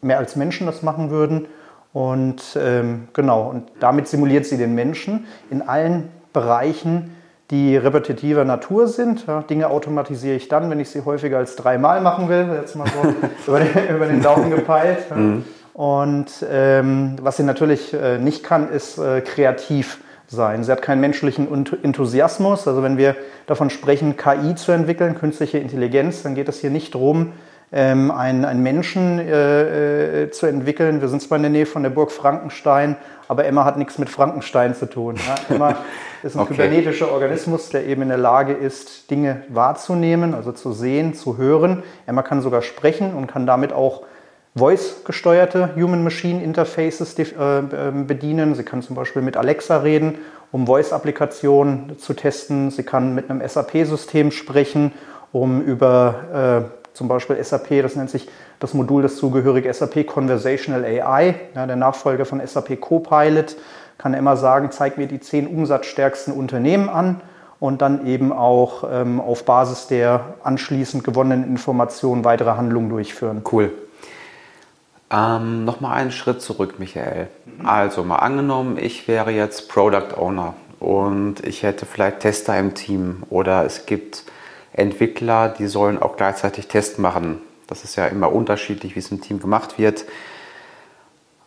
mehr 0.00 0.18
als 0.18 0.36
Menschen 0.36 0.66
das 0.66 0.82
machen 0.82 1.10
würden. 1.10 1.46
Und 1.92 2.56
ähm, 2.56 3.08
genau, 3.12 3.50
und 3.50 3.70
damit 3.80 4.08
simuliert 4.08 4.46
sie 4.46 4.56
den 4.56 4.74
Menschen 4.74 5.26
in 5.50 5.62
allen 5.62 6.10
Bereichen, 6.32 7.14
die 7.50 7.76
repetitiver 7.76 8.44
Natur 8.44 8.88
sind. 8.88 9.26
Ja, 9.26 9.42
Dinge 9.42 9.68
automatisiere 9.68 10.36
ich 10.36 10.48
dann, 10.48 10.70
wenn 10.70 10.80
ich 10.80 10.90
sie 10.90 11.04
häufiger 11.04 11.38
als 11.38 11.56
dreimal 11.56 12.00
machen 12.00 12.28
will. 12.28 12.46
Jetzt 12.60 12.76
mal 12.76 12.86
so 12.86 13.14
über, 13.46 13.60
den, 13.60 13.96
über, 13.96 14.06
den, 14.06 14.22
Daumen 14.22 14.50
gepeilt. 14.50 15.06
Ja. 15.10 15.16
Mhm. 15.16 15.44
Und 15.74 16.46
ähm, 16.50 17.16
was 17.20 17.38
sie 17.38 17.44
natürlich 17.44 17.94
äh, 17.94 18.18
nicht 18.18 18.42
kann, 18.42 18.70
ist 18.70 18.98
äh, 18.98 19.20
kreativ 19.22 19.98
sein. 20.26 20.64
Sie 20.64 20.72
hat 20.72 20.82
keinen 20.82 21.00
menschlichen 21.00 21.48
Enthusiasmus. 21.82 22.66
Also 22.66 22.82
wenn 22.82 22.96
wir 22.96 23.16
davon 23.46 23.70
sprechen, 23.70 24.16
KI 24.16 24.54
zu 24.54 24.72
entwickeln, 24.72 25.14
künstliche 25.14 25.58
Intelligenz, 25.58 26.22
dann 26.22 26.34
geht 26.34 26.48
es 26.48 26.60
hier 26.60 26.70
nicht 26.70 26.94
darum, 26.94 27.32
ähm, 27.72 28.10
einen, 28.10 28.44
einen 28.44 28.62
Menschen 28.62 29.18
äh, 29.18 30.24
äh, 30.24 30.30
zu 30.30 30.46
entwickeln. 30.46 31.00
Wir 31.00 31.08
sind 31.08 31.22
zwar 31.22 31.36
in 31.36 31.42
der 31.42 31.50
Nähe 31.50 31.66
von 31.66 31.82
der 31.82 31.90
Burg 31.90 32.12
Frankenstein, 32.12 32.96
aber 33.28 33.46
Emma 33.46 33.64
hat 33.64 33.78
nichts 33.78 33.98
mit 33.98 34.10
Frankenstein 34.10 34.74
zu 34.74 34.86
tun. 34.86 35.16
Ja? 35.16 35.54
Emma 35.54 35.76
ist 36.22 36.36
ein 36.36 36.40
okay. 36.40 36.54
kybernetischer 36.54 37.10
Organismus, 37.10 37.70
der 37.70 37.86
eben 37.86 38.02
in 38.02 38.08
der 38.08 38.18
Lage 38.18 38.52
ist, 38.52 39.10
Dinge 39.10 39.42
wahrzunehmen, 39.48 40.34
also 40.34 40.52
zu 40.52 40.72
sehen, 40.72 41.14
zu 41.14 41.38
hören. 41.38 41.82
Emma 42.06 42.22
kann 42.22 42.42
sogar 42.42 42.60
sprechen 42.60 43.14
und 43.14 43.26
kann 43.26 43.46
damit 43.46 43.72
auch 43.72 44.02
Voice-gesteuerte 44.54 45.70
Human-Machine-Interfaces 45.74 47.18
äh, 47.18 47.24
ähm, 47.38 48.06
bedienen. 48.06 48.54
Sie 48.54 48.64
kann 48.64 48.82
zum 48.82 48.96
Beispiel 48.96 49.22
mit 49.22 49.38
Alexa 49.38 49.78
reden, 49.78 50.18
um 50.50 50.66
Voice-Applikationen 50.66 51.98
zu 51.98 52.12
testen. 52.12 52.70
Sie 52.70 52.82
kann 52.82 53.14
mit 53.14 53.30
einem 53.30 53.40
SAP-System 53.40 54.30
sprechen, 54.30 54.92
um 55.32 55.62
über 55.62 56.68
äh, 56.70 56.81
zum 56.92 57.08
Beispiel 57.08 57.42
SAP, 57.42 57.82
das 57.82 57.96
nennt 57.96 58.10
sich 58.10 58.28
das 58.60 58.74
Modul, 58.74 59.02
das 59.02 59.16
zugehörige 59.16 59.72
SAP 59.72 60.06
Conversational 60.06 60.84
AI, 60.84 61.34
ja, 61.54 61.66
der 61.66 61.76
Nachfolger 61.76 62.24
von 62.24 62.46
SAP 62.46 62.80
Copilot, 62.80 63.56
kann 63.98 64.14
immer 64.14 64.36
sagen, 64.36 64.70
zeig 64.70 64.98
mir 64.98 65.06
die 65.06 65.20
zehn 65.20 65.46
umsatzstärksten 65.46 66.34
Unternehmen 66.34 66.88
an 66.88 67.20
und 67.60 67.80
dann 67.80 68.06
eben 68.06 68.32
auch 68.32 68.84
ähm, 68.90 69.20
auf 69.20 69.44
Basis 69.44 69.86
der 69.86 70.34
anschließend 70.42 71.04
gewonnenen 71.04 71.44
Informationen 71.44 72.24
weitere 72.24 72.50
Handlungen 72.50 72.88
durchführen. 72.88 73.42
Cool. 73.50 73.72
Ähm, 75.12 75.64
Nochmal 75.64 75.98
einen 75.98 76.10
Schritt 76.10 76.42
zurück, 76.42 76.78
Michael. 76.78 77.28
Also 77.62 78.02
mal 78.02 78.16
angenommen, 78.16 78.78
ich 78.80 79.06
wäre 79.06 79.30
jetzt 79.30 79.68
Product 79.68 80.16
Owner 80.18 80.54
und 80.80 81.46
ich 81.46 81.62
hätte 81.62 81.86
vielleicht 81.86 82.20
Tester 82.20 82.58
im 82.58 82.74
Team 82.74 83.22
oder 83.30 83.64
es 83.64 83.86
gibt 83.86 84.24
Entwickler, 84.72 85.48
die 85.48 85.66
sollen 85.66 86.00
auch 86.00 86.16
gleichzeitig 86.16 86.68
Tests 86.68 86.98
machen. 86.98 87.40
Das 87.66 87.84
ist 87.84 87.96
ja 87.96 88.06
immer 88.06 88.32
unterschiedlich, 88.32 88.94
wie 88.94 89.00
es 89.00 89.10
im 89.10 89.20
Team 89.20 89.40
gemacht 89.40 89.78
wird. 89.78 90.04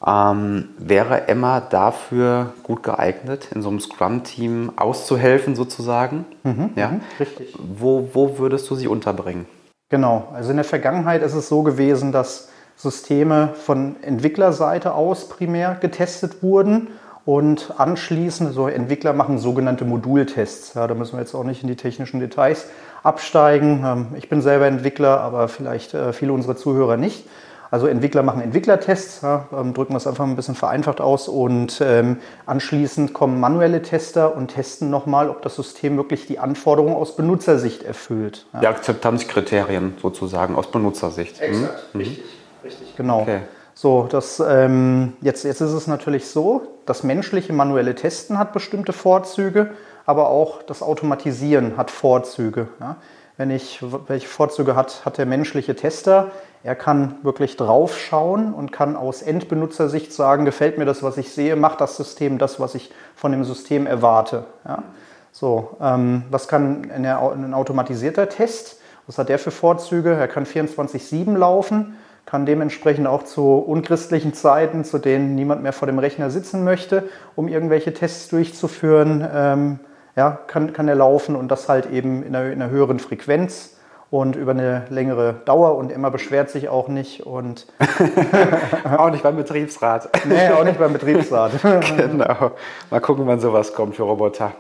Ähm, 0.06 0.70
wäre 0.78 1.28
Emma 1.28 1.62
dafür 1.62 2.54
gut 2.64 2.84
geeignet, 2.84 3.50
in 3.54 3.62
so 3.62 3.70
einem 3.70 3.80
Scrum-Team 3.80 4.74
auszuhelfen 4.76 5.56
sozusagen? 5.56 6.26
Mhm, 6.44 6.72
ja? 6.76 6.90
Mhm, 6.90 7.02
richtig. 7.20 7.56
Wo, 7.58 8.10
wo 8.14 8.38
würdest 8.38 8.70
du 8.70 8.76
sie 8.76 8.88
unterbringen? 8.88 9.48
Genau, 9.90 10.28
also 10.34 10.52
in 10.52 10.58
der 10.58 10.66
Vergangenheit 10.66 11.24
ist 11.24 11.34
es 11.34 11.48
so 11.48 11.64
gewesen, 11.64 12.12
dass 12.12 12.50
Systeme 12.76 13.50
von 13.54 13.96
Entwicklerseite 14.04 14.94
aus 14.94 15.30
primär 15.30 15.76
getestet 15.76 16.44
wurden 16.44 16.90
und 17.26 17.74
anschließend, 17.78 18.54
so 18.54 18.68
Entwickler 18.68 19.14
machen 19.14 19.40
sogenannte 19.40 19.84
Modultests. 19.84 20.76
Ja, 20.76 20.86
da 20.88 20.94
müssen 20.94 21.14
wir 21.14 21.22
jetzt 21.22 21.34
auch 21.34 21.44
nicht 21.44 21.64
in 21.64 21.68
die 21.68 21.76
technischen 21.76 22.20
Details 22.20 22.68
absteigen. 23.04 23.84
Ähm, 23.86 24.08
ich 24.16 24.30
bin 24.30 24.42
selber 24.42 24.68
Entwickler, 24.68 25.20
aber 25.22 25.48
vielleicht 25.48 25.94
äh, 25.94 26.14
viele 26.14 26.34
unserer 26.34 26.56
Zuhörer 26.56 26.98
nicht. 26.98 27.26
Also 27.72 27.88
Entwickler 27.88 28.22
machen 28.22 28.42
Entwicklertests, 28.42 29.22
ja, 29.24 29.48
ähm, 29.52 29.74
drücken 29.74 29.94
wir 29.94 29.98
es 29.98 30.06
einfach 30.06 30.24
ein 30.24 30.36
bisschen 30.36 30.56
vereinfacht 30.56 31.02
aus 31.02 31.28
und 31.28 31.82
ähm, 31.84 32.18
anschließend 32.46 33.14
kommen 33.14 33.40
manuelle 33.40 33.82
Tester 33.82 34.36
und 34.36 34.50
testen 34.50 34.92
nochmal, 34.92 35.30
ob 35.30 35.42
das 35.42 35.56
System 35.56 35.98
wirklich 35.98 36.28
die 36.28 36.38
Anforderungen 36.38 36.96
aus 36.96 37.16
Benutzersicht 37.16 37.84
erfüllt. 37.84 38.46
Ja. 38.54 38.60
Die 38.60 38.68
Akzeptanzkriterien 38.68 39.96
sozusagen 40.00 40.56
aus 40.56 40.70
Benutzersicht. 40.70 41.42
Exakt, 41.42 41.94
mhm. 41.96 42.00
richtig, 42.00 42.24
richtig, 42.64 42.96
genau. 42.96 43.22
Okay. 43.22 43.40
So, 43.76 44.08
das, 44.10 44.40
ähm, 44.40 45.14
jetzt, 45.22 45.44
jetzt 45.44 45.62
ist 45.62 45.74
es 45.74 45.86
natürlich 45.86 46.28
so, 46.28 46.64
das 46.88 47.04
menschliche 47.04 47.54
manuelle 47.54 47.94
Testen 47.94 48.40
hat 48.40 48.54
bestimmte 48.54 48.94
Vorzüge 48.94 49.72
aber 50.06 50.30
auch 50.30 50.64
das 50.64 50.82
Automatisieren 50.82 51.78
hat 51.78 51.92
Vorzüge. 51.92 52.68
Ja. 52.80 52.98
Wenn 53.38 53.52
ich, 53.52 53.84
welche 54.08 54.28
Vorzüge 54.28 54.76
hat, 54.76 55.04
hat 55.04 55.18
der 55.18 55.26
menschliche 55.26 55.76
Tester? 55.76 56.32
Er 56.64 56.76
kann 56.76 57.16
wirklich 57.22 57.58
draufschauen 57.58 58.54
und 58.54 58.72
kann 58.72 58.96
aus 58.96 59.22
Endbenutzersicht 59.22 60.14
sagen, 60.14 60.46
gefällt 60.46 60.78
mir 60.78 60.86
das, 60.86 61.04
was 61.04 61.18
ich 61.18 61.32
sehe, 61.32 61.56
macht 61.56 61.82
das 61.82 61.98
System 61.98 62.38
das, 62.38 62.60
was 62.60 62.76
ich 62.76 62.92
von 63.16 63.32
dem 63.32 63.44
System 63.44 63.88
erwarte. 63.88 64.46
Ja. 64.66 64.84
So, 65.32 65.76
ähm, 65.82 66.24
was 66.32 66.48
kann 66.48 66.90
eine, 66.92 67.20
ein 67.20 67.54
automatisierter 67.54 68.30
Test? 68.30 68.80
Was 69.06 69.18
hat 69.18 69.28
der 69.30 69.38
für 69.38 69.52
Vorzüge? 69.52 70.14
Er 70.14 70.30
kann 70.30 70.46
24-7 70.46 71.36
laufen, 71.38 71.98
kann 72.26 72.46
dementsprechend 72.46 73.08
auch 73.08 73.24
zu 73.24 73.54
unchristlichen 73.58 74.34
Zeiten, 74.34 74.84
zu 74.84 74.98
denen 74.98 75.36
niemand 75.36 75.62
mehr 75.62 75.74
vor 75.74 75.86
dem 75.86 76.00
Rechner 76.00 76.30
sitzen 76.30 76.64
möchte, 76.64 77.04
um 77.36 77.48
irgendwelche 77.48 77.94
Tests 77.94 78.30
durchzuführen, 78.30 79.28
ähm, 79.34 79.80
ja, 80.16 80.32
kann, 80.48 80.74
kann 80.74 80.88
er 80.88 80.96
laufen 80.96 81.36
und 81.36 81.50
das 81.50 81.70
halt 81.70 81.92
eben 81.92 82.24
in 82.24 82.36
einer, 82.36 82.52
in 82.52 82.62
einer 82.62 82.72
höheren 82.72 83.00
Frequenz 83.00 83.76
und 84.10 84.36
über 84.36 84.52
eine 84.52 84.86
längere 84.90 85.34
Dauer 85.46 85.76
und 85.76 85.92
Emma 85.92 86.10
beschwert 86.10 86.50
sich 86.50 86.70
auch 86.70 86.88
nicht 86.88 87.26
und 87.26 87.68
auch 88.98 89.10
nicht 89.10 89.24
beim 89.24 89.36
Betriebsrat. 89.36 90.10
Nee, 90.26 90.50
auch 90.50 90.64
nicht 90.64 90.80
beim 90.80 90.94
Betriebsrat. 90.94 91.52
genau. 91.98 92.52
Mal 92.90 93.02
gucken, 93.02 93.28
wann 93.28 93.40
sowas 93.40 93.74
kommt 93.74 93.96
für 93.96 94.04
Roboter. 94.04 94.54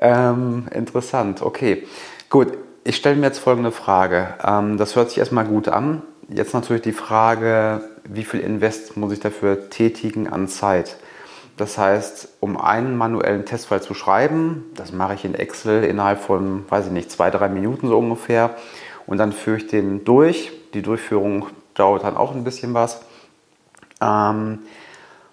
ähm, 0.00 0.66
interessant, 0.72 1.42
okay. 1.42 1.86
Gut, 2.30 2.48
ich 2.84 2.96
stelle 2.96 3.16
mir 3.16 3.26
jetzt 3.26 3.38
folgende 3.38 3.72
Frage. 3.72 4.34
Ähm, 4.44 4.76
das 4.76 4.96
hört 4.96 5.10
sich 5.10 5.18
erstmal 5.18 5.44
gut 5.44 5.68
an. 5.68 6.02
Jetzt 6.28 6.54
natürlich 6.54 6.82
die 6.82 6.92
Frage, 6.92 7.82
wie 8.04 8.24
viel 8.24 8.40
Invest 8.40 8.96
muss 8.96 9.12
ich 9.12 9.20
dafür 9.20 9.70
tätigen 9.70 10.28
an 10.28 10.48
Zeit? 10.48 10.96
Das 11.56 11.78
heißt, 11.78 12.28
um 12.40 12.58
einen 12.58 12.96
manuellen 12.96 13.44
Testfall 13.44 13.82
zu 13.82 13.94
schreiben, 13.94 14.64
das 14.74 14.92
mache 14.92 15.14
ich 15.14 15.24
in 15.24 15.34
Excel 15.34 15.84
innerhalb 15.84 16.20
von, 16.20 16.64
weiß 16.70 16.86
ich 16.86 16.92
nicht, 16.92 17.10
zwei, 17.10 17.30
drei 17.30 17.48
Minuten 17.48 17.88
so 17.88 17.98
ungefähr. 17.98 18.56
Und 19.06 19.18
dann 19.18 19.32
führe 19.32 19.58
ich 19.58 19.66
den 19.66 20.04
durch. 20.04 20.52
Die 20.74 20.82
Durchführung 20.82 21.46
dauert 21.74 22.04
dann 22.04 22.16
auch 22.16 22.34
ein 22.34 22.44
bisschen 22.44 22.72
was. 22.74 23.02
Ähm, 24.00 24.60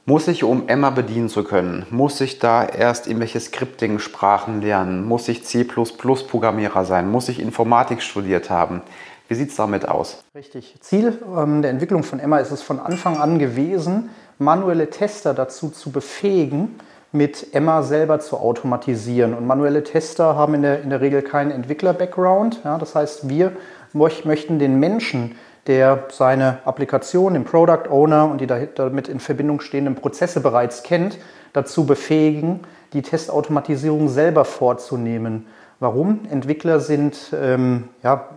muss 0.05 0.27
ich, 0.27 0.43
um 0.43 0.67
Emma 0.67 0.89
bedienen 0.89 1.29
zu 1.29 1.43
können, 1.43 1.85
muss 1.91 2.19
ich 2.21 2.39
da 2.39 2.65
erst 2.65 3.07
irgendwelche 3.07 3.39
Scripting-Sprachen 3.39 4.61
lernen? 4.61 5.05
Muss 5.05 5.27
ich 5.27 5.43
C++-Programmierer 5.43 6.85
sein? 6.85 7.11
Muss 7.11 7.29
ich 7.29 7.39
Informatik 7.39 8.01
studiert 8.01 8.49
haben? 8.49 8.81
Wie 9.27 9.35
sieht 9.35 9.49
es 9.49 9.55
damit 9.55 9.87
aus? 9.87 10.23
Richtig. 10.33 10.75
Ziel 10.79 11.19
ähm, 11.37 11.61
der 11.61 11.69
Entwicklung 11.69 12.01
von 12.01 12.19
Emma 12.19 12.39
ist 12.39 12.51
es 12.51 12.63
von 12.63 12.79
Anfang 12.79 13.17
an 13.17 13.37
gewesen, 13.37 14.09
manuelle 14.39 14.89
Tester 14.89 15.35
dazu 15.35 15.69
zu 15.69 15.91
befähigen, 15.91 16.79
mit 17.11 17.53
Emma 17.53 17.83
selber 17.83 18.19
zu 18.19 18.37
automatisieren. 18.37 19.33
Und 19.35 19.45
manuelle 19.45 19.83
Tester 19.83 20.35
haben 20.35 20.55
in 20.55 20.61
der, 20.63 20.81
in 20.81 20.89
der 20.89 21.01
Regel 21.01 21.21
keinen 21.21 21.51
Entwickler-Background. 21.51 22.61
Ja, 22.63 22.77
das 22.77 22.95
heißt, 22.95 23.29
wir 23.29 23.51
möchten 23.93 24.59
den 24.59 24.79
Menschen, 24.79 25.35
der 25.69 26.05
seine 26.09 26.57
Applikation, 26.65 27.35
den 27.35 27.43
Product 27.43 27.91
Owner 27.91 28.25
und 28.25 28.41
die 28.41 28.47
damit 28.47 29.07
in 29.07 29.19
Verbindung 29.19 29.61
stehenden 29.61 29.93
Prozesse 29.93 30.41
bereits 30.41 30.81
kennt, 30.81 31.19
dazu 31.53 31.85
befähigen, 31.85 32.61
die 32.93 33.03
Testautomatisierung 33.03 34.09
selber 34.09 34.45
vorzunehmen. 34.45 35.45
Warum? 35.79 36.21
Entwickler 36.31 36.79
sind, 36.79 37.33
ähm, 37.39 37.89
ja, 38.01 38.29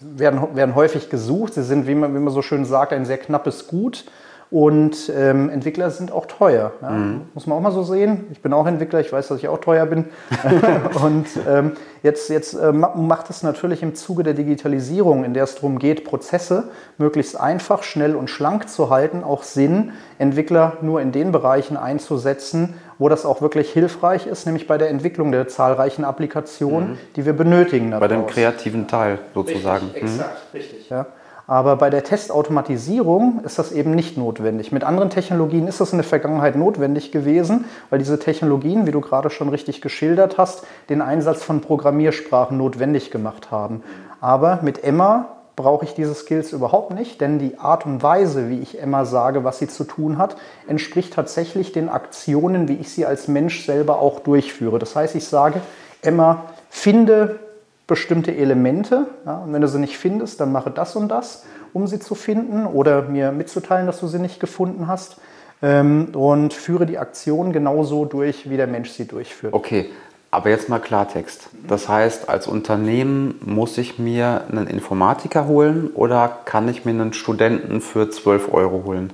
werden, 0.00 0.56
werden 0.56 0.74
häufig 0.74 1.10
gesucht. 1.10 1.54
Sie 1.54 1.62
sind, 1.62 1.86
wie 1.86 1.94
man, 1.94 2.12
wie 2.12 2.18
man 2.18 2.34
so 2.34 2.42
schön 2.42 2.64
sagt, 2.64 2.92
ein 2.92 3.06
sehr 3.06 3.18
knappes 3.18 3.68
Gut. 3.68 4.04
Und 4.50 5.12
ähm, 5.16 5.48
Entwickler 5.48 5.90
sind 5.90 6.10
auch 6.10 6.26
teuer. 6.26 6.72
Ja? 6.82 6.90
Mhm. 6.90 7.20
Muss 7.34 7.46
man 7.46 7.56
auch 7.56 7.62
mal 7.62 7.70
so 7.70 7.84
sehen. 7.84 8.26
Ich 8.32 8.42
bin 8.42 8.52
auch 8.52 8.66
Entwickler, 8.66 8.98
ich 8.98 9.12
weiß, 9.12 9.28
dass 9.28 9.38
ich 9.38 9.46
auch 9.46 9.60
teuer 9.60 9.86
bin. 9.86 10.06
und 11.04 11.26
ähm, 11.48 11.72
jetzt, 12.02 12.30
jetzt 12.30 12.54
äh, 12.54 12.72
macht 12.72 13.30
es 13.30 13.44
natürlich 13.44 13.82
im 13.84 13.94
Zuge 13.94 14.24
der 14.24 14.34
Digitalisierung, 14.34 15.22
in 15.22 15.34
der 15.34 15.44
es 15.44 15.54
darum 15.54 15.78
geht, 15.78 16.04
Prozesse 16.04 16.70
möglichst 16.98 17.38
einfach, 17.38 17.84
schnell 17.84 18.16
und 18.16 18.28
schlank 18.28 18.68
zu 18.68 18.90
halten, 18.90 19.22
auch 19.22 19.44
Sinn, 19.44 19.92
Entwickler 20.18 20.78
nur 20.82 21.00
in 21.00 21.12
den 21.12 21.30
Bereichen 21.30 21.76
einzusetzen, 21.76 22.74
wo 22.98 23.08
das 23.08 23.24
auch 23.24 23.40
wirklich 23.42 23.70
hilfreich 23.72 24.26
ist, 24.26 24.46
nämlich 24.46 24.66
bei 24.66 24.78
der 24.78 24.90
Entwicklung 24.90 25.30
der 25.30 25.46
zahlreichen 25.46 26.04
Applikationen, 26.04 26.90
mhm. 26.90 26.98
die 27.14 27.24
wir 27.24 27.34
benötigen. 27.34 27.90
Bei 27.90 28.08
dem 28.08 28.26
kreativen 28.26 28.88
Teil 28.88 29.18
sozusagen. 29.32 29.86
Richtig, 29.86 30.02
mhm. 30.02 30.08
exakt, 30.08 30.54
richtig. 30.54 30.90
Ja. 30.90 31.06
Aber 31.50 31.74
bei 31.74 31.90
der 31.90 32.04
Testautomatisierung 32.04 33.40
ist 33.42 33.58
das 33.58 33.72
eben 33.72 33.90
nicht 33.90 34.16
notwendig. 34.16 34.70
Mit 34.70 34.84
anderen 34.84 35.10
Technologien 35.10 35.66
ist 35.66 35.80
das 35.80 35.90
in 35.90 35.98
der 35.98 36.04
Vergangenheit 36.04 36.54
notwendig 36.54 37.10
gewesen, 37.10 37.64
weil 37.90 37.98
diese 37.98 38.20
Technologien, 38.20 38.86
wie 38.86 38.92
du 38.92 39.00
gerade 39.00 39.30
schon 39.30 39.48
richtig 39.48 39.80
geschildert 39.80 40.38
hast, 40.38 40.64
den 40.90 41.02
Einsatz 41.02 41.42
von 41.42 41.60
Programmiersprachen 41.60 42.56
notwendig 42.56 43.10
gemacht 43.10 43.50
haben. 43.50 43.82
Aber 44.20 44.60
mit 44.62 44.84
Emma 44.84 45.38
brauche 45.56 45.84
ich 45.84 45.92
diese 45.92 46.14
Skills 46.14 46.52
überhaupt 46.52 46.94
nicht, 46.94 47.20
denn 47.20 47.40
die 47.40 47.58
Art 47.58 47.84
und 47.84 48.00
Weise, 48.00 48.48
wie 48.48 48.60
ich 48.60 48.80
Emma 48.80 49.04
sage, 49.04 49.42
was 49.42 49.58
sie 49.58 49.66
zu 49.66 49.82
tun 49.82 50.18
hat, 50.18 50.36
entspricht 50.68 51.14
tatsächlich 51.14 51.72
den 51.72 51.88
Aktionen, 51.88 52.68
wie 52.68 52.76
ich 52.76 52.92
sie 52.92 53.06
als 53.06 53.26
Mensch 53.26 53.66
selber 53.66 53.98
auch 53.98 54.20
durchführe. 54.20 54.78
Das 54.78 54.94
heißt, 54.94 55.16
ich 55.16 55.26
sage, 55.26 55.60
Emma, 56.00 56.44
finde 56.68 57.40
bestimmte 57.90 58.34
Elemente. 58.34 59.08
Ja, 59.26 59.38
und 59.38 59.52
wenn 59.52 59.60
du 59.60 59.68
sie 59.68 59.80
nicht 59.80 59.98
findest, 59.98 60.40
dann 60.40 60.52
mache 60.52 60.70
das 60.70 60.96
und 60.96 61.08
das, 61.08 61.44
um 61.74 61.88
sie 61.88 61.98
zu 61.98 62.14
finden 62.14 62.64
oder 62.64 63.02
mir 63.02 63.32
mitzuteilen, 63.32 63.86
dass 63.86 64.00
du 64.00 64.06
sie 64.06 64.20
nicht 64.20 64.40
gefunden 64.40 64.86
hast. 64.86 65.16
Ähm, 65.60 66.08
und 66.14 66.54
führe 66.54 66.86
die 66.86 66.96
Aktion 66.96 67.52
genauso 67.52 68.06
durch, 68.06 68.48
wie 68.48 68.56
der 68.56 68.66
Mensch 68.66 68.90
sie 68.90 69.06
durchführt. 69.06 69.52
Okay, 69.52 69.90
aber 70.30 70.48
jetzt 70.48 70.68
mal 70.70 70.78
Klartext. 70.78 71.50
Das 71.66 71.88
heißt, 71.88 72.28
als 72.28 72.46
Unternehmen 72.46 73.34
muss 73.44 73.76
ich 73.76 73.98
mir 73.98 74.44
einen 74.48 74.68
Informatiker 74.68 75.48
holen 75.48 75.90
oder 75.92 76.38
kann 76.44 76.68
ich 76.68 76.86
mir 76.86 76.92
einen 76.92 77.12
Studenten 77.12 77.80
für 77.82 78.08
12 78.08 78.54
Euro 78.54 78.84
holen? 78.86 79.12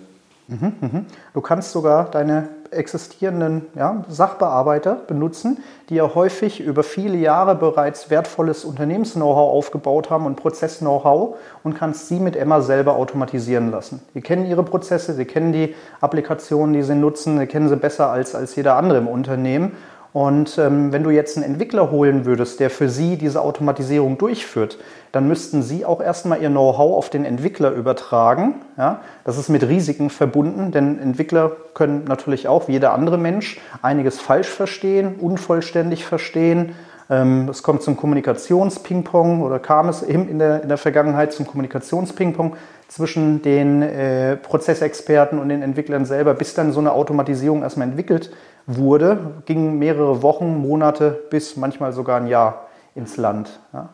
Mhm, 0.49 0.73
mhm. 0.81 1.07
Du 1.35 1.41
kannst 1.41 1.73
sogar 1.73 2.11
deine 2.11 2.49
existierenden 2.77 3.67
ja, 3.75 4.05
Sachbearbeiter 4.09 4.95
benutzen, 5.07 5.59
die 5.89 5.97
ja 5.97 6.15
häufig 6.15 6.61
über 6.61 6.83
viele 6.83 7.17
Jahre 7.17 7.55
bereits 7.55 8.11
wertvolles 8.11 8.65
Unternehmens-Know-how 8.65 9.53
aufgebaut 9.53 10.11
haben 10.11 10.27
und 10.27 10.37
Prozess-Know-how 10.37 11.37
und 11.65 11.75
kannst 11.75 12.09
sie 12.09 12.21
mit 12.21 12.37
Emma 12.37 12.61
selber 12.61 12.97
automatisieren 12.97 13.71
lassen. 13.71 14.03
Die 14.15 14.21
kennen 14.21 14.47
ihre 14.47 14.63
Prozesse, 14.63 15.15
sie 15.15 15.25
kennen 15.25 15.53
die 15.53 15.75
Applikationen, 16.01 16.75
die 16.75 16.83
sie 16.83 16.95
nutzen, 16.95 17.39
sie 17.39 17.47
kennen 17.47 17.69
sie 17.69 17.77
besser 17.77 18.11
als, 18.11 18.35
als 18.35 18.55
jeder 18.57 18.77
andere 18.77 18.99
im 18.99 19.09
Unternehmen 19.09 19.73
und 20.17 20.57
ähm, 20.57 20.95
wenn 20.95 21.03
du 21.03 21.11
jetzt 21.11 21.37
einen 21.37 21.45
Entwickler 21.45 21.91
holen 21.91 22.25
würdest, 22.25 22.59
der 22.59 22.71
für 22.71 22.89
Sie 22.89 23.19
diese 23.19 23.43
Automatisierung 23.43 24.17
durchführt, 24.17 24.79
dann 25.13 25.29
müssten 25.29 25.63
Sie 25.63 25.85
auch 25.85 26.01
erstmal 26.01 26.41
Ihr 26.41 26.49
Know-how 26.49 26.97
auf 26.97 27.11
den 27.11 27.27
Entwickler 27.27 27.73
übertragen. 27.73 28.63
Ja? 28.79 29.03
Das 29.25 29.37
ist 29.37 29.51
mit 29.51 29.69
Risiken 29.69 30.09
verbunden, 30.09 30.73
denn 30.73 30.99
Entwickler 30.99 31.53
können 31.75 32.05
natürlich 32.05 32.49
auch, 32.49 32.67
wie 32.67 32.73
jeder 32.73 32.95
andere 32.95 33.19
Mensch, 33.19 33.61
einiges 33.83 34.19
falsch 34.19 34.49
verstehen, 34.49 35.17
unvollständig 35.21 36.07
verstehen. 36.07 36.75
Ähm, 37.11 37.51
es 37.51 37.63
kommt 37.63 37.83
zum 37.83 37.99
Kommunikationsping-Pong 37.99 39.43
oder 39.43 39.59
kam 39.59 39.91
es 39.91 40.01
in 40.01 40.39
der, 40.39 40.63
in 40.63 40.71
der 40.71 40.79
Vergangenheit 40.79 41.35
zum 41.35 41.47
Kommunikationsping-Pong 41.47 42.57
zwischen 42.89 43.43
den 43.43 43.83
äh, 43.83 44.37
Prozessexperten 44.37 45.39
und 45.39 45.51
den 45.51 45.61
Entwicklern 45.61 46.07
selber, 46.07 46.33
bis 46.33 46.55
dann 46.55 46.73
so 46.73 46.81
eine 46.81 46.93
Automatisierung 46.93 47.61
erstmal 47.61 47.89
entwickelt 47.89 48.31
wurde, 48.67 49.43
gingen 49.47 49.79
mehrere 49.79 50.23
Wochen, 50.23 50.57
Monate 50.57 51.23
bis 51.31 51.57
manchmal 51.57 51.93
sogar 51.93 52.21
ein 52.21 52.27
Jahr 52.27 52.67
ins 52.95 53.17
Land. 53.17 53.61
Ja. 53.73 53.89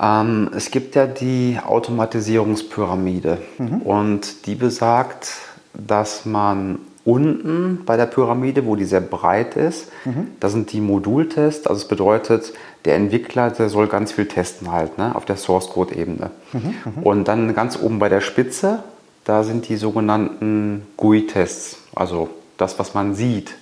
Ähm, 0.00 0.50
es 0.54 0.70
gibt 0.70 0.94
ja 0.94 1.06
die 1.06 1.58
Automatisierungspyramide 1.64 3.38
mhm. 3.58 3.82
und 3.82 4.46
die 4.46 4.54
besagt, 4.54 5.32
dass 5.74 6.24
man 6.24 6.78
unten 7.04 7.84
bei 7.86 7.96
der 7.96 8.06
Pyramide, 8.06 8.66
wo 8.66 8.76
die 8.76 8.84
sehr 8.84 9.00
breit 9.00 9.56
ist, 9.56 9.90
mhm. 10.04 10.28
da 10.40 10.50
sind 10.50 10.72
die 10.72 10.80
Modultests. 10.80 11.66
Also 11.66 11.82
es 11.82 11.88
bedeutet, 11.88 12.52
der 12.84 12.96
Entwickler, 12.96 13.50
der 13.50 13.70
soll 13.70 13.88
ganz 13.88 14.12
viel 14.12 14.26
testen 14.26 14.70
halt 14.70 14.98
ne, 14.98 15.16
auf 15.16 15.24
der 15.24 15.36
Source 15.36 15.70
Code 15.70 15.94
Ebene. 15.94 16.30
Mhm. 16.52 16.74
mhm. 16.84 17.02
Und 17.02 17.28
dann 17.28 17.54
ganz 17.54 17.78
oben 17.80 17.98
bei 17.98 18.08
der 18.08 18.20
Spitze, 18.20 18.84
da 19.24 19.42
sind 19.42 19.68
die 19.68 19.76
sogenannten 19.76 20.86
GUI-Tests, 20.96 21.78
also 21.94 22.28
das, 22.58 22.78
was 22.78 22.94
man 22.94 23.14
sieht. 23.14 23.54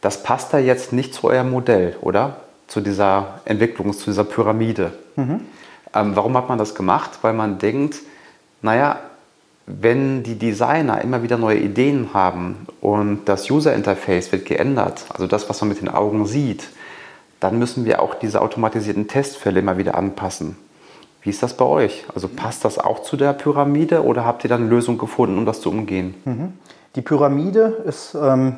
Das 0.00 0.22
passt 0.22 0.52
da 0.52 0.58
jetzt 0.58 0.92
nicht 0.92 1.12
zu 1.12 1.28
eurem 1.28 1.50
Modell, 1.50 1.96
oder? 2.00 2.36
Zu 2.68 2.80
dieser 2.80 3.40
Entwicklung, 3.44 3.92
zu 3.92 4.06
dieser 4.10 4.24
Pyramide. 4.24 4.92
Mhm. 5.16 5.40
Ähm, 5.92 6.12
warum 6.14 6.36
hat 6.36 6.48
man 6.48 6.58
das 6.58 6.74
gemacht? 6.74 7.18
Weil 7.22 7.32
man 7.32 7.58
denkt, 7.58 7.96
naja, 8.62 9.00
wenn 9.66 10.22
die 10.22 10.36
Designer 10.36 11.02
immer 11.02 11.22
wieder 11.22 11.36
neue 11.36 11.58
Ideen 11.58 12.10
haben 12.14 12.66
und 12.80 13.24
das 13.26 13.50
User 13.50 13.74
Interface 13.74 14.32
wird 14.32 14.46
geändert, 14.46 15.04
also 15.10 15.26
das, 15.26 15.48
was 15.48 15.60
man 15.60 15.68
mit 15.68 15.80
den 15.80 15.88
Augen 15.88 16.26
sieht, 16.26 16.68
dann 17.40 17.58
müssen 17.58 17.84
wir 17.84 18.02
auch 18.02 18.14
diese 18.14 18.42
automatisierten 18.42 19.08
Testfälle 19.08 19.60
immer 19.60 19.78
wieder 19.78 19.96
anpassen. 19.96 20.56
Wie 21.22 21.30
ist 21.30 21.42
das 21.42 21.56
bei 21.56 21.64
euch? 21.64 22.04
Also 22.14 22.28
passt 22.28 22.64
das 22.64 22.78
auch 22.78 23.02
zu 23.02 23.16
der 23.16 23.32
Pyramide 23.32 24.04
oder 24.04 24.24
habt 24.24 24.44
ihr 24.44 24.48
dann 24.48 24.62
eine 24.62 24.70
Lösung 24.70 24.98
gefunden, 24.98 25.38
um 25.38 25.46
das 25.46 25.60
zu 25.60 25.70
umgehen? 25.70 26.14
Mhm. 26.24 26.52
Die 26.96 27.02
Pyramide 27.02 27.82
ist 27.86 28.16
ähm, 28.20 28.56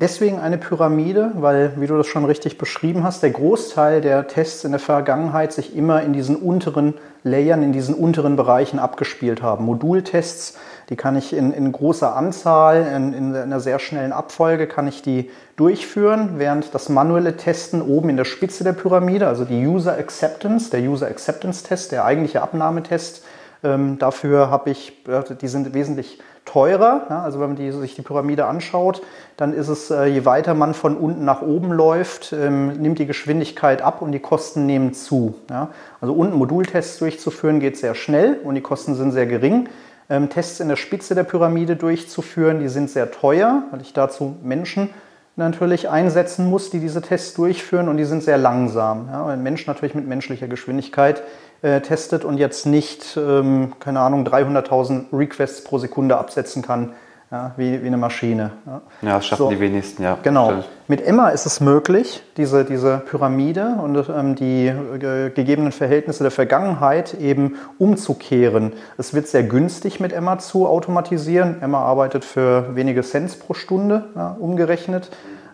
Deswegen 0.00 0.38
eine 0.38 0.58
Pyramide, 0.58 1.32
weil, 1.34 1.72
wie 1.74 1.88
du 1.88 1.96
das 1.96 2.06
schon 2.06 2.24
richtig 2.24 2.56
beschrieben 2.56 3.02
hast, 3.02 3.20
der 3.24 3.30
Großteil 3.30 4.00
der 4.00 4.28
Tests 4.28 4.62
in 4.62 4.70
der 4.70 4.78
Vergangenheit 4.78 5.52
sich 5.52 5.74
immer 5.74 6.02
in 6.02 6.12
diesen 6.12 6.36
unteren 6.36 6.94
Layern, 7.24 7.64
in 7.64 7.72
diesen 7.72 7.96
unteren 7.96 8.36
Bereichen 8.36 8.78
abgespielt 8.78 9.42
haben. 9.42 9.64
Modultests, 9.64 10.56
die 10.88 10.94
kann 10.94 11.16
ich 11.16 11.32
in, 11.32 11.52
in 11.52 11.72
großer 11.72 12.14
Anzahl, 12.14 12.86
in, 12.94 13.12
in, 13.12 13.34
einer 13.34 13.58
sehr 13.58 13.80
schnellen 13.80 14.12
Abfolge, 14.12 14.68
kann 14.68 14.86
ich 14.86 15.02
die 15.02 15.32
durchführen, 15.56 16.34
während 16.36 16.76
das 16.76 16.88
manuelle 16.88 17.36
Testen 17.36 17.82
oben 17.82 18.08
in 18.08 18.16
der 18.16 18.24
Spitze 18.24 18.62
der 18.62 18.74
Pyramide, 18.74 19.26
also 19.26 19.44
die 19.44 19.66
User 19.66 19.98
Acceptance, 19.98 20.70
der 20.70 20.82
User 20.82 21.08
Acceptance 21.08 21.64
Test, 21.64 21.90
der 21.90 22.04
eigentliche 22.04 22.40
Abnahmetest, 22.40 23.24
ähm, 23.62 23.98
dafür 23.98 24.50
habe 24.50 24.70
ich, 24.70 25.04
die 25.40 25.48
sind 25.48 25.74
wesentlich 25.74 26.20
teurer. 26.48 27.06
Ja, 27.10 27.22
also 27.22 27.40
wenn 27.40 27.48
man 27.48 27.56
die, 27.56 27.70
sich 27.72 27.94
die 27.94 28.02
Pyramide 28.02 28.46
anschaut, 28.46 29.02
dann 29.36 29.52
ist 29.52 29.68
es, 29.68 29.90
äh, 29.90 30.06
je 30.06 30.24
weiter 30.24 30.54
man 30.54 30.74
von 30.74 30.96
unten 30.96 31.24
nach 31.24 31.42
oben 31.42 31.72
läuft, 31.72 32.32
ähm, 32.32 32.68
nimmt 32.80 32.98
die 32.98 33.06
Geschwindigkeit 33.06 33.82
ab 33.82 34.02
und 34.02 34.12
die 34.12 34.18
Kosten 34.18 34.66
nehmen 34.66 34.94
zu. 34.94 35.34
Ja. 35.50 35.68
Also 36.00 36.14
unten 36.14 36.36
Modultests 36.36 36.98
durchzuführen 36.98 37.60
geht 37.60 37.76
sehr 37.76 37.94
schnell 37.94 38.40
und 38.42 38.54
die 38.54 38.60
Kosten 38.62 38.94
sind 38.94 39.12
sehr 39.12 39.26
gering. 39.26 39.68
Ähm, 40.10 40.30
Tests 40.30 40.60
in 40.60 40.68
der 40.68 40.76
Spitze 40.76 41.14
der 41.14 41.24
Pyramide 41.24 41.76
durchzuführen, 41.76 42.60
die 42.60 42.68
sind 42.68 42.88
sehr 42.88 43.10
teuer, 43.10 43.64
weil 43.70 43.82
ich 43.82 43.92
dazu 43.92 44.36
Menschen 44.42 44.88
natürlich 45.36 45.88
einsetzen 45.88 46.46
muss, 46.46 46.70
die 46.70 46.80
diese 46.80 47.00
Tests 47.00 47.34
durchführen 47.34 47.88
und 47.88 47.96
die 47.96 48.04
sind 48.04 48.24
sehr 48.24 48.38
langsam. 48.38 49.08
Ja, 49.12 49.24
weil 49.24 49.34
ein 49.34 49.42
Mensch 49.42 49.66
natürlich 49.66 49.94
mit 49.94 50.06
menschlicher 50.06 50.48
Geschwindigkeit 50.48 51.22
äh, 51.62 51.80
testet 51.80 52.24
und 52.24 52.38
jetzt 52.38 52.66
nicht, 52.66 53.16
ähm, 53.16 53.72
keine 53.80 54.00
Ahnung, 54.00 54.26
300.000 54.26 55.06
Requests 55.12 55.64
pro 55.64 55.78
Sekunde 55.78 56.16
absetzen 56.16 56.62
kann, 56.62 56.92
ja, 57.30 57.52
wie, 57.56 57.82
wie 57.82 57.86
eine 57.86 57.98
Maschine. 57.98 58.52
Ja, 58.64 58.80
ja 59.02 59.14
das 59.16 59.26
schaffen 59.26 59.42
so, 59.42 59.50
die 59.50 59.60
wenigsten, 59.60 60.02
ja. 60.02 60.16
Genau. 60.22 60.46
Stimmt. 60.46 60.68
Mit 60.88 61.06
Emma 61.06 61.28
ist 61.28 61.44
es 61.44 61.60
möglich, 61.60 62.22
diese, 62.38 62.64
diese 62.64 62.98
Pyramide 62.98 63.76
und 63.82 64.08
ähm, 64.08 64.34
die 64.34 64.68
äh, 64.68 65.30
gegebenen 65.30 65.72
Verhältnisse 65.72 66.24
der 66.24 66.30
Vergangenheit 66.30 67.12
eben 67.14 67.56
umzukehren. 67.76 68.72
Es 68.96 69.12
wird 69.12 69.28
sehr 69.28 69.42
günstig 69.42 70.00
mit 70.00 70.14
Emma 70.14 70.38
zu 70.38 70.66
automatisieren. 70.66 71.60
Emma 71.60 71.80
arbeitet 71.80 72.24
für 72.24 72.74
wenige 72.74 73.02
Cents 73.02 73.36
pro 73.36 73.52
Stunde 73.52 74.04
ja, 74.16 74.36
umgerechnet. 74.40 75.10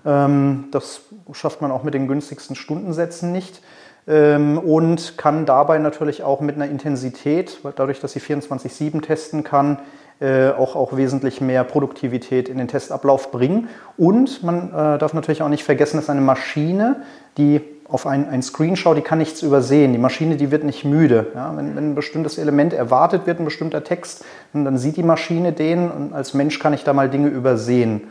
Ähm, 0.06 0.66
das 0.70 1.00
schafft 1.32 1.60
man 1.60 1.72
auch 1.72 1.82
mit 1.82 1.94
den 1.94 2.06
günstigsten 2.06 2.54
Stundensätzen 2.54 3.32
nicht. 3.32 3.60
Ähm, 4.06 4.58
und 4.58 5.16
kann 5.16 5.46
dabei 5.46 5.78
natürlich 5.78 6.22
auch 6.22 6.40
mit 6.40 6.56
einer 6.56 6.66
Intensität, 6.66 7.58
dadurch, 7.76 8.00
dass 8.00 8.12
sie 8.12 8.20
24-7 8.20 9.00
testen 9.02 9.44
kann, 9.44 9.78
äh, 10.20 10.50
auch, 10.50 10.76
auch 10.76 10.96
wesentlich 10.96 11.40
mehr 11.40 11.64
Produktivität 11.64 12.48
in 12.48 12.58
den 12.58 12.68
Testablauf 12.68 13.32
bringen. 13.32 13.68
Und 13.96 14.42
man 14.42 14.68
äh, 14.68 14.98
darf 14.98 15.14
natürlich 15.14 15.42
auch 15.42 15.48
nicht 15.48 15.64
vergessen, 15.64 15.96
dass 15.96 16.10
eine 16.10 16.20
Maschine, 16.20 17.02
die 17.36 17.60
auf 17.88 18.06
ein, 18.06 18.28
ein 18.28 18.42
Screen 18.42 18.76
schaut, 18.76 18.96
die 18.96 19.02
kann 19.02 19.18
nichts 19.18 19.42
übersehen. 19.42 19.92
Die 19.92 19.98
Maschine, 19.98 20.36
die 20.36 20.50
wird 20.50 20.64
nicht 20.64 20.84
müde. 20.84 21.28
Ja, 21.34 21.56
wenn, 21.56 21.76
wenn, 21.76 21.90
ein 21.90 21.94
bestimmtes 21.94 22.38
Element 22.38 22.72
erwartet 22.72 23.26
wird, 23.26 23.40
ein 23.40 23.44
bestimmter 23.44 23.84
Text, 23.84 24.24
dann 24.52 24.78
sieht 24.78 24.96
die 24.96 25.02
Maschine 25.02 25.52
den 25.52 25.90
und 25.90 26.12
als 26.12 26.34
Mensch 26.34 26.58
kann 26.58 26.72
ich 26.72 26.84
da 26.84 26.92
mal 26.92 27.10
Dinge 27.10 27.28
übersehen. 27.28 28.02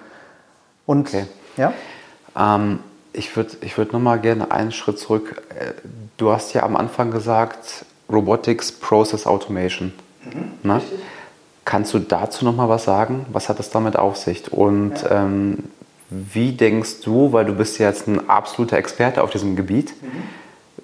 Und 0.86 1.08
okay. 1.08 1.26
ja. 1.58 1.74
Ähm, 2.38 2.80
ich 3.14 3.36
würde 3.36 3.52
ich 3.62 3.78
würd 3.78 3.94
nochmal 3.94 4.20
gerne 4.20 4.52
einen 4.52 4.72
Schritt 4.72 5.00
zurück. 5.00 5.42
Äh, 5.58 5.74
du 6.18 6.32
hast 6.32 6.54
ja 6.54 6.64
am 6.64 6.76
Anfang 6.76 7.12
gesagt, 7.12 7.86
Robotics 8.12 8.72
Process 8.72 9.26
Automation. 9.26 9.94
Mhm? 10.26 10.82
Kannst 11.66 11.94
du 11.94 12.00
dazu 12.00 12.44
nochmal 12.44 12.68
was 12.68 12.84
sagen? 12.84 13.26
Was 13.32 13.48
hat 13.48 13.60
das 13.60 13.70
damit 13.70 13.96
auf 13.96 14.18
sich? 14.18 14.52
Und 14.52 15.02
ja. 15.04 15.24
ähm, 15.24 15.60
wie 16.10 16.52
denkst 16.52 17.02
du, 17.04 17.32
weil 17.32 17.46
du 17.46 17.54
bist 17.54 17.80
ja 17.80 17.88
jetzt 17.88 18.08
ein 18.08 18.30
absoluter 18.30 18.78
Experte 18.78 19.24
auf 19.24 19.32
diesem 19.32 19.56
Gebiet, 19.56 19.94
mhm. 20.02 20.24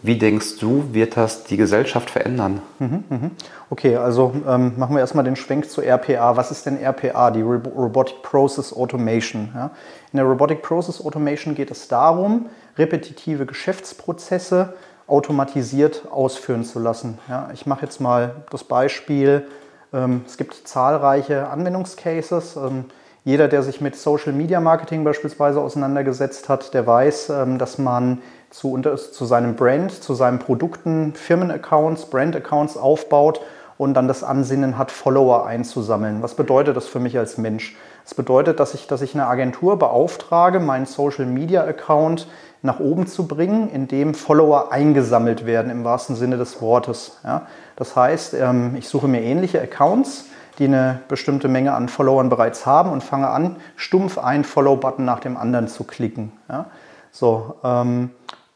Wie 0.02 0.18
denkst 0.18 0.60
du, 0.60 0.86
wird 0.94 1.18
das 1.18 1.44
die 1.44 1.58
Gesellschaft 1.58 2.10
verändern? 2.10 2.62
Mhm, 2.78 3.04
mhm. 3.10 3.32
Okay, 3.70 3.96
also 3.98 4.34
ähm, 4.48 4.74
machen 4.78 4.96
wir 4.96 5.02
erstmal 5.02 5.26
den 5.26 5.36
Schwenk 5.36 5.70
zu 5.70 5.82
RPA. 5.82 6.38
Was 6.38 6.52
ist 6.52 6.66
denn 6.66 6.78
RPA, 6.78 7.32
die 7.32 7.42
Robotic 7.42 8.22
Process 8.22 8.72
Automation? 8.72 9.50
Ja? 9.54 9.72
In 10.14 10.18
der 10.18 10.26
Robotic 10.26 10.62
Process 10.62 11.04
Automation 11.04 11.56
geht 11.56 11.72
es 11.72 11.88
darum, 11.88 12.46
repetitive 12.78 13.46
Geschäftsprozesse 13.46 14.74
automatisiert 15.08 16.08
ausführen 16.12 16.64
zu 16.64 16.80
lassen. 16.80 17.18
Ja? 17.28 17.50
Ich 17.54 17.66
mache 17.66 17.86
jetzt 17.86 18.00
mal 18.00 18.36
das 18.52 18.64
Beispiel, 18.64 19.48
ähm, 19.92 20.22
es 20.26 20.38
gibt 20.38 20.68
zahlreiche 20.68 21.50
Anwendungscases. 21.50 22.56
Ähm, 22.56 22.86
jeder, 23.30 23.48
der 23.48 23.62
sich 23.62 23.80
mit 23.80 23.96
Social 23.96 24.34
Media 24.34 24.60
Marketing 24.60 25.04
beispielsweise 25.04 25.62
auseinandergesetzt 25.62 26.50
hat, 26.50 26.74
der 26.74 26.88
weiß, 26.88 27.30
ähm, 27.30 27.60
dass 27.60 27.78
man 27.78 28.24
zu, 28.50 28.76
zu 28.80 29.26
seinem 29.26 29.56
Brand, 29.56 29.92
zu 29.92 30.16
seinen 30.16 30.40
Produkten, 30.40 31.14
Firmenaccounts, 31.14 32.08
Brand-Accounts 32.08 32.76
aufbaut 32.76 33.42
und 33.78 33.94
dann 33.94 34.08
das 34.08 34.24
Ansinnen 34.24 34.80
hat, 34.80 34.90
Follower 34.90 35.46
einzusammeln. 35.46 36.24
Was 36.24 36.34
bedeutet 36.34 36.76
das 36.76 36.88
für 36.88 37.00
mich 37.00 37.20
als 37.20 37.38
Mensch? 37.38 37.78
Das 38.04 38.16
bedeutet, 38.16 38.60
dass 38.60 38.74
ich, 38.74 38.88
dass 38.88 39.04
ich 39.04 39.14
eine 39.14 39.28
Agentur 39.28 39.78
beauftrage, 39.78 40.60
meinen 40.60 40.88
Social-Media-Account 40.88 42.28
nach 42.64 42.80
oben 42.80 43.06
zu 43.06 43.28
bringen, 43.28 43.70
indem 43.70 44.16
Follower 44.16 44.72
eingesammelt 44.72 45.46
werden 45.46 45.70
im 45.70 45.84
wahrsten 45.84 46.16
Sinne 46.16 46.38
des 46.38 46.64
Wortes. 46.64 47.20
Ja? 47.24 47.46
Das 47.76 47.96
heißt, 47.96 48.34
ähm, 48.34 48.76
ich 48.76 48.90
suche 48.90 49.08
mir 49.08 49.22
ähnliche 49.22 49.62
Accounts, 49.62 50.26
die 50.60 50.66
eine 50.66 51.00
bestimmte 51.08 51.48
Menge 51.48 51.74
an 51.74 51.90
Followern 51.90 52.30
bereits 52.30 52.66
haben 52.66 52.92
und 52.92 53.04
fange 53.04 53.30
an, 53.30 53.56
stumpf 53.76 54.18
einen 54.18 54.44
Follow-Button 54.44 55.04
nach 55.04 55.20
dem 55.20 55.38
anderen 55.38 55.68
zu 55.68 55.84
klicken. 55.86 56.32
Ja? 56.48 56.68
So, 57.12 57.56
ähm, 57.64 58.12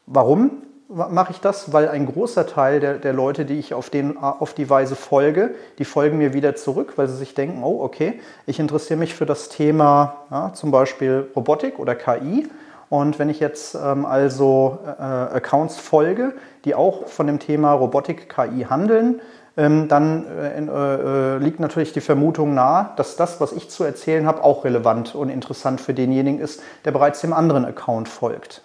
Warum 0.06 0.62
mache 0.88 1.32
ich 1.32 1.40
das? 1.40 1.72
Weil 1.72 1.88
ein 1.88 2.06
großer 2.06 2.46
Teil 2.46 2.78
der, 2.78 2.98
der 2.98 3.14
Leute, 3.14 3.46
die 3.46 3.58
ich 3.58 3.72
auf, 3.72 3.88
den, 3.88 4.18
auf 4.18 4.52
die 4.52 4.68
Weise 4.68 4.96
folge, 4.96 5.54
die 5.78 5.86
folgen 5.86 6.18
mir 6.18 6.34
wieder 6.34 6.56
zurück, 6.56 6.94
weil 6.96 7.08
sie 7.08 7.16
sich 7.16 7.34
denken, 7.34 7.62
oh 7.62 7.82
okay, 7.82 8.20
ich 8.46 8.60
interessiere 8.60 8.98
mich 8.98 9.14
für 9.14 9.24
das 9.24 9.48
Thema 9.48 10.16
ja, 10.30 10.52
zum 10.52 10.70
Beispiel 10.70 11.28
Robotik 11.34 11.78
oder 11.78 11.94
KI. 11.94 12.46
Und 12.90 13.18
wenn 13.18 13.30
ich 13.30 13.40
jetzt 13.40 13.74
ähm, 13.74 14.04
also 14.04 14.78
äh, 14.84 15.02
Accounts 15.02 15.78
folge, 15.78 16.34
die 16.66 16.74
auch 16.74 17.08
von 17.08 17.26
dem 17.26 17.38
Thema 17.38 17.72
Robotik, 17.72 18.28
KI 18.28 18.66
handeln, 18.68 19.22
dann 19.56 20.26
äh, 20.26 20.58
äh, 20.58 21.38
liegt 21.38 21.60
natürlich 21.60 21.92
die 21.92 22.00
Vermutung 22.00 22.54
nahe, 22.54 22.90
dass 22.96 23.16
das, 23.16 23.40
was 23.40 23.52
ich 23.52 23.70
zu 23.70 23.84
erzählen 23.84 24.26
habe, 24.26 24.42
auch 24.42 24.64
relevant 24.64 25.14
und 25.14 25.28
interessant 25.28 25.80
für 25.80 25.94
denjenigen 25.94 26.40
ist, 26.40 26.60
der 26.84 26.90
bereits 26.90 27.20
dem 27.20 27.32
anderen 27.32 27.64
Account 27.64 28.08
folgt. 28.08 28.62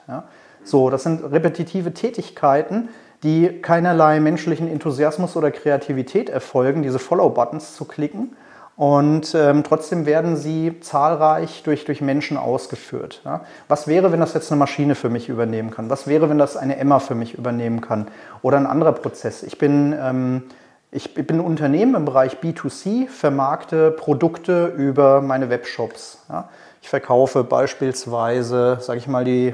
So, 0.64 0.90
das 0.90 1.04
sind 1.04 1.24
repetitive 1.32 1.94
Tätigkeiten, 1.94 2.90
die 3.24 3.62
keinerlei 3.62 4.20
menschlichen 4.20 4.68
Enthusiasmus 4.68 5.36
oder 5.36 5.52
Kreativität 5.52 6.30
erfolgen, 6.30 6.82
diese 6.82 7.00
Follow-Buttons 7.00 7.76
zu 7.76 7.86
klicken. 7.86 8.36
Und 8.76 9.36
ähm, 9.36 9.66
trotzdem 9.66 10.06
werden 10.06 10.38
sie 10.38 10.80
zahlreich 10.80 11.64
durch, 11.64 11.84
durch 11.84 12.00
Menschen 12.00 12.38
ausgeführt. 12.38 13.22
Ja? 13.26 13.42
Was 13.68 13.90
wäre, 13.90 14.14
wenn 14.14 14.22
das 14.22 14.34
jetzt 14.34 14.50
eine 14.52 14.58
Maschine 14.58 14.96
für 14.96 15.10
mich 15.10 15.28
übernehmen 15.28 15.70
kann? 15.70 15.90
Was 15.90 16.08
wäre, 16.08 16.30
wenn 16.30 16.38
das 16.38 16.56
eine 16.56 16.78
Emma 16.78 17.00
für 17.00 17.14
mich 17.14 17.34
übernehmen 17.38 17.82
kann? 17.82 18.08
Oder 18.42 18.56
ein 18.56 18.66
anderer 18.66 18.94
Prozess. 18.94 19.44
Ich 19.44 19.58
bin, 19.58 19.94
ähm, 20.02 20.44
ich 20.92 21.14
bin 21.14 21.38
ein 21.38 21.40
Unternehmen 21.40 21.96
im 21.96 22.06
Bereich 22.06 22.38
B2C, 22.38 23.08
vermarkte 23.08 23.92
Produkte 23.92 24.68
über 24.68 25.22
meine 25.22 25.50
Webshops. 25.50 26.24
Ja? 26.30 26.50
Ich 26.82 26.90
verkaufe 26.90 27.44
beispielsweise, 27.44 28.78
sage 28.82 29.00
ich 29.00 29.08
mal, 29.08 29.24
die 29.24 29.54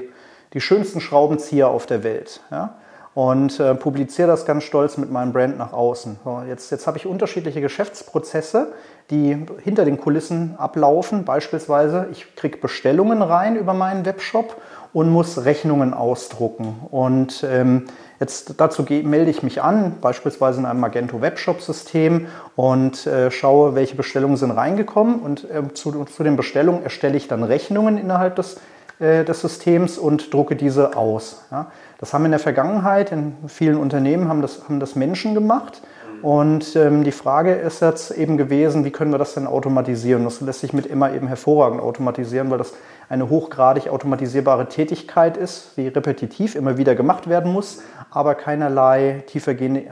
die 0.55 0.61
schönsten 0.61 1.01
Schraubenzieher 1.01 1.67
auf 1.67 1.85
der 1.85 2.03
Welt. 2.03 2.39
Ja? 2.49 2.75
Und 3.13 3.59
äh, 3.59 3.75
publiziere 3.75 4.27
das 4.27 4.45
ganz 4.45 4.63
stolz 4.63 4.97
mit 4.97 5.11
meinem 5.11 5.31
Brand 5.31 5.57
nach 5.57 5.71
außen. 5.71 6.17
So, 6.23 6.41
jetzt, 6.47 6.71
jetzt 6.71 6.87
habe 6.87 6.97
ich 6.97 7.05
unterschiedliche 7.05 7.61
Geschäftsprozesse, 7.61 8.73
die 9.09 9.45
hinter 9.63 9.85
den 9.85 9.97
Kulissen 9.97 10.55
ablaufen. 10.57 11.23
Beispielsweise, 11.23 12.07
ich 12.11 12.35
kriege 12.35 12.57
Bestellungen 12.57 13.21
rein 13.21 13.55
über 13.55 13.73
meinen 13.73 14.05
Webshop 14.05 14.61
und 14.91 15.09
muss 15.09 15.45
Rechnungen 15.45 15.93
ausdrucken. 15.93 16.87
Und 16.89 17.45
ähm, 17.49 17.85
jetzt 18.19 18.55
dazu 18.57 18.83
melde 18.83 19.31
ich 19.31 19.43
mich 19.43 19.61
an, 19.61 19.97
beispielsweise 20.01 20.59
in 20.59 20.65
einem 20.65 20.79
Magento 20.79 21.21
Webshop-System 21.21 22.27
und 22.55 23.05
äh, 23.07 23.31
schaue, 23.31 23.75
welche 23.75 23.95
Bestellungen 23.95 24.37
sind 24.37 24.51
reingekommen. 24.51 25.19
Und 25.19 25.49
äh, 25.49 25.73
zu, 25.73 26.05
zu 26.05 26.23
den 26.23 26.35
Bestellungen 26.35 26.83
erstelle 26.83 27.17
ich 27.17 27.27
dann 27.27 27.43
Rechnungen 27.43 27.97
innerhalb 27.97 28.35
des 28.35 28.57
äh, 28.99 29.25
des 29.25 29.41
Systems 29.41 29.97
und 29.97 30.33
drucke 30.33 30.55
diese 30.55 30.95
aus. 30.95 31.43
Ja. 31.51 31.67
Das 31.97 32.13
haben 32.13 32.23
in 32.23 32.31
der 32.31 32.39
Vergangenheit 32.39 33.11
in 33.11 33.35
vielen 33.47 33.75
Unternehmen 33.75 34.29
haben 34.29 34.41
das, 34.41 34.63
haben 34.63 34.79
das 34.79 34.95
Menschen 34.95 35.33
gemacht. 35.33 35.81
Und 36.25 36.75
ähm, 36.75 37.03
die 37.03 37.11
Frage 37.11 37.53
ist 37.53 37.83
jetzt 37.83 38.09
eben 38.09 38.35
gewesen, 38.35 38.83
wie 38.83 38.89
können 38.89 39.11
wir 39.11 39.19
das 39.19 39.35
denn 39.35 39.45
automatisieren? 39.45 40.23
Das 40.23 40.41
lässt 40.41 40.61
sich 40.61 40.73
mit 40.73 40.87
immer 40.87 41.13
eben 41.13 41.27
hervorragend 41.27 41.79
automatisieren, 41.79 42.49
weil 42.49 42.57
das 42.57 42.73
eine 43.09 43.29
hochgradig 43.29 43.89
automatisierbare 43.89 44.67
Tätigkeit 44.67 45.37
ist, 45.37 45.73
die 45.77 45.87
repetitiv 45.87 46.55
immer 46.55 46.79
wieder 46.79 46.95
gemacht 46.95 47.29
werden 47.29 47.53
muss, 47.53 47.83
aber 48.09 48.33
keinerlei 48.33 49.23
tiefergehende 49.27 49.83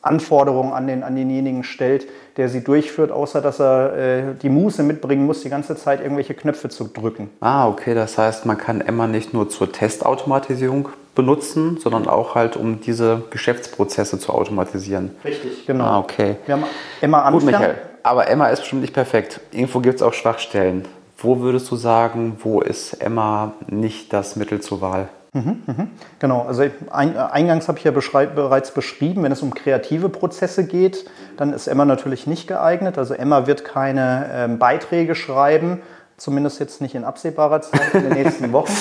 Anforderungen 0.00 0.72
an, 0.72 0.86
den, 0.86 1.02
an 1.02 1.16
denjenigen 1.16 1.64
stellt, 1.64 2.06
der 2.36 2.48
sie 2.48 2.62
durchführt, 2.62 3.10
außer 3.10 3.40
dass 3.40 3.58
er 3.58 3.96
äh, 3.96 4.22
die 4.40 4.50
Muße 4.50 4.84
mitbringen 4.84 5.26
muss, 5.26 5.40
die 5.40 5.50
ganze 5.50 5.74
Zeit 5.74 6.00
irgendwelche 6.00 6.34
Knöpfe 6.34 6.68
zu 6.68 6.84
drücken. 6.84 7.30
Ah, 7.40 7.66
okay, 7.66 7.94
das 7.94 8.16
heißt, 8.16 8.46
man 8.46 8.58
kann 8.58 8.80
Emma 8.80 9.08
nicht 9.08 9.34
nur 9.34 9.48
zur 9.48 9.72
Testautomatisierung 9.72 10.90
benutzen, 11.18 11.78
sondern 11.78 12.06
auch 12.06 12.36
halt, 12.36 12.56
um 12.56 12.80
diese 12.80 13.24
Geschäftsprozesse 13.30 14.20
zu 14.20 14.32
automatisieren. 14.32 15.10
Richtig, 15.24 15.66
genau. 15.66 15.84
Ah, 15.84 15.98
okay. 15.98 16.36
Wir 16.46 16.54
haben 16.54 16.64
Emma 17.00 17.28
Gut, 17.32 17.42
Anfang. 17.42 17.60
Michael, 17.60 17.74
aber 18.04 18.28
Emma 18.28 18.46
ist 18.46 18.60
bestimmt 18.60 18.82
nicht 18.82 18.94
perfekt. 18.94 19.40
Irgendwo 19.50 19.80
gibt 19.80 19.96
es 19.96 20.02
auch 20.02 20.14
Schwachstellen. 20.14 20.86
Wo 21.18 21.40
würdest 21.40 21.68
du 21.72 21.74
sagen, 21.74 22.36
wo 22.44 22.60
ist 22.60 22.92
Emma 22.94 23.54
nicht 23.66 24.12
das 24.12 24.36
Mittel 24.36 24.60
zur 24.60 24.80
Wahl? 24.80 25.08
Genau, 26.18 26.42
also 26.42 26.64
ein, 26.90 27.16
eingangs 27.16 27.68
habe 27.68 27.78
ich 27.78 27.84
ja 27.84 27.90
bereits 27.90 28.70
beschrieben, 28.72 29.22
wenn 29.22 29.32
es 29.32 29.42
um 29.42 29.52
kreative 29.52 30.08
Prozesse 30.08 30.66
geht, 30.66 31.04
dann 31.36 31.52
ist 31.52 31.66
Emma 31.66 31.84
natürlich 31.84 32.26
nicht 32.26 32.48
geeignet. 32.48 32.96
Also 32.96 33.14
Emma 33.14 33.46
wird 33.46 33.64
keine 33.64 34.30
ähm, 34.32 34.58
Beiträge 34.58 35.14
schreiben, 35.14 35.82
zumindest 36.18 36.60
jetzt 36.60 36.82
nicht 36.82 36.94
in 36.94 37.04
absehbarer 37.04 37.62
Zeit, 37.62 37.94
in 37.94 38.02
den 38.02 38.12
nächsten 38.12 38.52
Wochen, 38.52 38.72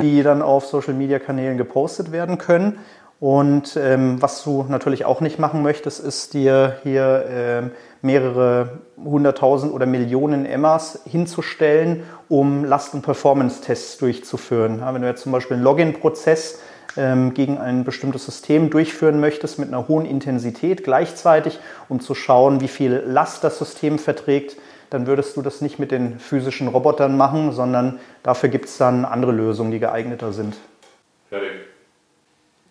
die 0.00 0.22
dann 0.22 0.42
auf 0.42 0.66
Social-Media-Kanälen 0.66 1.56
gepostet 1.56 2.10
werden 2.10 2.38
können. 2.38 2.80
Und 3.20 3.76
ähm, 3.76 4.22
was 4.22 4.44
du 4.44 4.64
natürlich 4.68 5.04
auch 5.04 5.20
nicht 5.20 5.38
machen 5.38 5.62
möchtest, 5.62 6.00
ist 6.00 6.34
dir 6.34 6.76
hier 6.84 7.24
ähm, 7.28 7.70
mehrere 8.00 8.78
hunderttausend 8.96 9.72
oder 9.72 9.86
Millionen 9.86 10.46
Emmas 10.46 11.00
hinzustellen, 11.04 12.04
um 12.28 12.64
Last- 12.64 12.94
und 12.94 13.02
Performance-Tests 13.02 13.98
durchzuführen. 13.98 14.78
Ja, 14.80 14.94
wenn 14.94 15.02
du 15.02 15.08
jetzt 15.08 15.22
zum 15.22 15.32
Beispiel 15.32 15.56
einen 15.56 15.64
Login-Prozess 15.64 16.60
ähm, 16.96 17.34
gegen 17.34 17.58
ein 17.58 17.82
bestimmtes 17.82 18.24
System 18.24 18.70
durchführen 18.70 19.18
möchtest 19.18 19.58
mit 19.58 19.68
einer 19.68 19.88
hohen 19.88 20.06
Intensität 20.06 20.84
gleichzeitig, 20.84 21.58
um 21.88 21.98
zu 21.98 22.14
schauen, 22.14 22.60
wie 22.60 22.68
viel 22.68 23.02
Last 23.04 23.42
das 23.42 23.58
System 23.58 23.98
verträgt, 23.98 24.56
dann 24.90 25.06
würdest 25.06 25.36
du 25.36 25.42
das 25.42 25.60
nicht 25.60 25.78
mit 25.78 25.90
den 25.90 26.18
physischen 26.18 26.68
Robotern 26.68 27.16
machen, 27.16 27.52
sondern 27.52 28.00
dafür 28.22 28.48
gibt 28.48 28.66
es 28.66 28.78
dann 28.78 29.04
andere 29.04 29.32
Lösungen, 29.32 29.70
die 29.70 29.78
geeigneter 29.78 30.32
sind. 30.32 30.54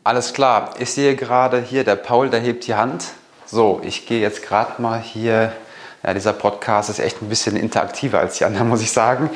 Alles 0.04 0.34
klar. 0.34 0.74
Ich 0.80 0.92
sehe 0.92 1.16
gerade 1.16 1.62
hier, 1.62 1.84
der 1.84 1.98
Paul, 1.98 2.30
der 2.30 2.40
hebt 2.40 2.66
die 2.66 2.76
Hand. 2.76 3.08
So, 3.46 3.82
ich 3.84 4.06
gehe 4.06 4.22
jetzt 4.22 4.42
gerade 4.42 4.82
mal 4.82 5.00
hier. 5.00 5.52
Ja, 6.04 6.14
dieser 6.14 6.34
Podcast 6.34 6.90
ist 6.90 7.00
echt 7.00 7.22
ein 7.22 7.30
bisschen 7.30 7.58
interaktiver 7.58 8.20
als 8.20 8.38
die 8.38 8.46
anderen, 8.46 8.70
muss 8.70 8.82
ich 8.82 8.92
sagen. 8.92 9.30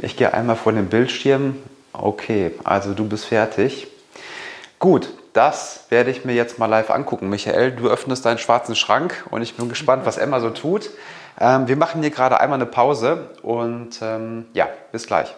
Ich 0.00 0.16
gehe 0.16 0.34
einmal 0.34 0.56
vor 0.56 0.72
den 0.72 0.88
Bildschirm. 0.88 1.56
Okay, 1.92 2.52
also 2.64 2.94
du 2.94 3.04
bist 3.04 3.26
fertig. 3.26 3.86
Gut, 4.78 5.08
das 5.32 5.86
werde 5.88 6.10
ich 6.10 6.24
mir 6.24 6.34
jetzt 6.34 6.58
mal 6.58 6.66
live 6.66 6.90
angucken. 6.90 7.28
Michael, 7.28 7.72
du 7.72 7.88
öffnest 7.88 8.24
deinen 8.24 8.38
schwarzen 8.38 8.74
Schrank 8.74 9.24
und 9.30 9.42
ich 9.42 9.54
bin 9.54 9.68
gespannt, 9.68 10.04
was 10.04 10.18
Emma 10.18 10.40
so 10.40 10.50
tut. 10.50 10.90
Ähm, 11.40 11.68
wir 11.68 11.76
machen 11.76 12.02
hier 12.02 12.10
gerade 12.10 12.40
einmal 12.40 12.58
eine 12.58 12.66
Pause 12.66 13.30
und 13.42 14.00
ähm, 14.02 14.46
ja, 14.54 14.68
bis 14.92 15.06
gleich. 15.06 15.34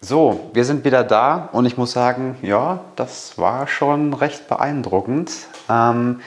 So, 0.00 0.50
wir 0.52 0.64
sind 0.64 0.84
wieder 0.84 1.02
da 1.02 1.48
und 1.50 1.66
ich 1.66 1.76
muss 1.76 1.90
sagen, 1.90 2.36
ja, 2.42 2.80
das 2.94 3.36
war 3.36 3.66
schon 3.66 4.14
recht 4.14 4.46
beeindruckend. 4.46 5.32
Ähm, 5.68 6.20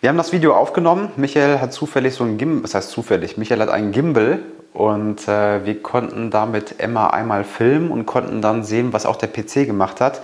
wir 0.00 0.08
haben 0.08 0.16
das 0.16 0.32
Video 0.32 0.56
aufgenommen. 0.56 1.12
Michael 1.16 1.60
hat 1.60 1.72
zufällig 1.72 2.14
so 2.14 2.24
ein 2.24 2.36
Gimbal, 2.36 2.64
was 2.64 2.74
heißt 2.74 2.90
zufällig? 2.90 3.38
Michael 3.38 3.60
hat 3.60 3.68
einen 3.68 3.92
Gimbal 3.92 4.40
und 4.72 5.26
äh, 5.28 5.64
wir 5.64 5.82
konnten 5.82 6.30
damit 6.30 6.80
Emma 6.80 7.08
einmal 7.08 7.44
filmen 7.44 7.92
und 7.92 8.06
konnten 8.06 8.42
dann 8.42 8.64
sehen, 8.64 8.92
was 8.92 9.06
auch 9.06 9.16
der 9.16 9.28
PC 9.28 9.66
gemacht 9.66 10.00
hat. 10.00 10.20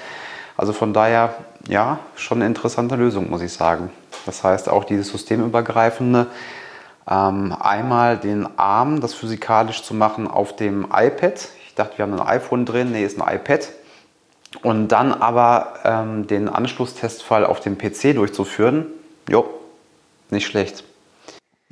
Also 0.56 0.72
von 0.72 0.92
daher, 0.92 1.34
ja, 1.68 2.00
schon 2.16 2.38
eine 2.38 2.46
interessante 2.46 2.96
Lösung, 2.96 3.30
muss 3.30 3.42
ich 3.42 3.52
sagen. 3.52 3.90
Das 4.26 4.44
heißt 4.44 4.68
auch 4.68 4.84
dieses 4.84 5.08
systemübergreifende, 5.08 6.26
einmal 7.04 8.16
den 8.16 8.46
Arm, 8.58 9.00
das 9.00 9.14
physikalisch 9.14 9.82
zu 9.82 9.94
machen 9.94 10.28
auf 10.28 10.54
dem 10.54 10.84
iPad. 10.84 11.48
Ich 11.66 11.74
dachte, 11.74 11.98
wir 11.98 12.04
haben 12.04 12.14
ein 12.14 12.26
iPhone 12.26 12.64
drin, 12.64 12.92
nee, 12.92 13.04
ist 13.04 13.20
ein 13.20 13.36
iPad. 13.36 13.68
Und 14.62 14.88
dann 14.88 15.12
aber 15.12 15.74
ähm, 15.84 16.26
den 16.26 16.48
Anschlusstestfall 16.48 17.44
auf 17.46 17.60
dem 17.60 17.78
PC 17.78 18.14
durchzuführen, 18.14 18.86
jo, 19.28 19.46
nicht 20.30 20.46
schlecht. 20.46 20.84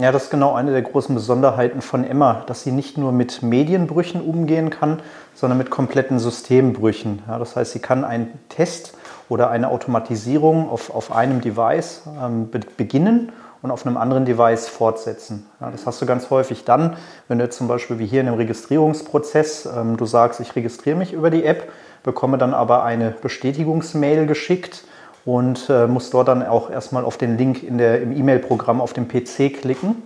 Ja, 0.01 0.13
das 0.13 0.25
ist 0.25 0.31
genau 0.31 0.55
eine 0.55 0.73
der 0.73 0.81
großen 0.81 1.15
Besonderheiten 1.15 1.83
von 1.83 2.05
Emma, 2.05 2.43
dass 2.47 2.63
sie 2.63 2.73
nicht 2.73 2.97
nur 2.97 3.13
mit 3.13 3.43
Medienbrüchen 3.43 4.23
umgehen 4.23 4.71
kann, 4.71 5.03
sondern 5.35 5.59
mit 5.59 5.69
kompletten 5.69 6.19
Systembrüchen. 6.19 7.23
Ja, 7.29 7.39
das 7.39 7.55
heißt, 7.55 7.73
sie 7.73 7.81
kann 7.81 8.05
einen 8.05 8.39
Test 8.49 8.95
oder 9.29 9.51
eine 9.51 9.69
Automatisierung 9.69 10.71
auf, 10.71 10.89
auf 10.89 11.13
einem 11.13 11.43
Device 11.43 12.05
ähm, 12.19 12.51
be 12.51 12.61
beginnen 12.79 13.31
und 13.63 13.71
auf 13.71 13.87
einem 13.87 13.97
anderen 13.97 14.25
Device 14.25 14.69
fortsetzen. 14.69 15.47
Ja, 15.61 15.71
das 15.71 15.87
hast 15.87 16.01
du 16.01 16.07
ganz 16.07 16.31
häufig 16.31 16.65
dann, 16.65 16.97
wenn 17.29 17.39
du 17.39 17.45
jetzt 17.45 17.57
zum 17.57 17.69
Beispiel 17.69 17.99
wie 17.99 18.07
hier 18.07 18.21
in 18.21 18.29
einem 18.29 18.37
Registrierungsprozess, 18.37 19.69
ähm, 19.77 19.97
du 19.97 20.07
sagst, 20.07 20.41
ich 20.41 20.55
registriere 20.57 20.97
mich 20.97 21.13
über 21.13 21.31
die 21.31 21.45
App, 21.45 21.71
bekomme 22.03 22.39
dann 22.39 22.55
aber 22.55 22.85
eine 22.85 23.15
Bestätigungsmail 23.23 24.27
geschickt 24.27 24.85
und 25.25 25.69
äh, 25.69 25.87
muss 25.87 26.11
dort 26.11 26.29
dann 26.29 26.47
auch 26.47 26.71
erstmal 26.71 27.05
auf 27.05 27.19
den 27.19 27.37
Link 27.37 27.63
in 27.63 27.79
der, 27.79 28.01
im 28.01 28.17
E-Mail-Programm 28.17 28.81
auf 28.81 28.93
dem 28.93 29.09
PC 29.09 29.61
klicken. 29.61 30.03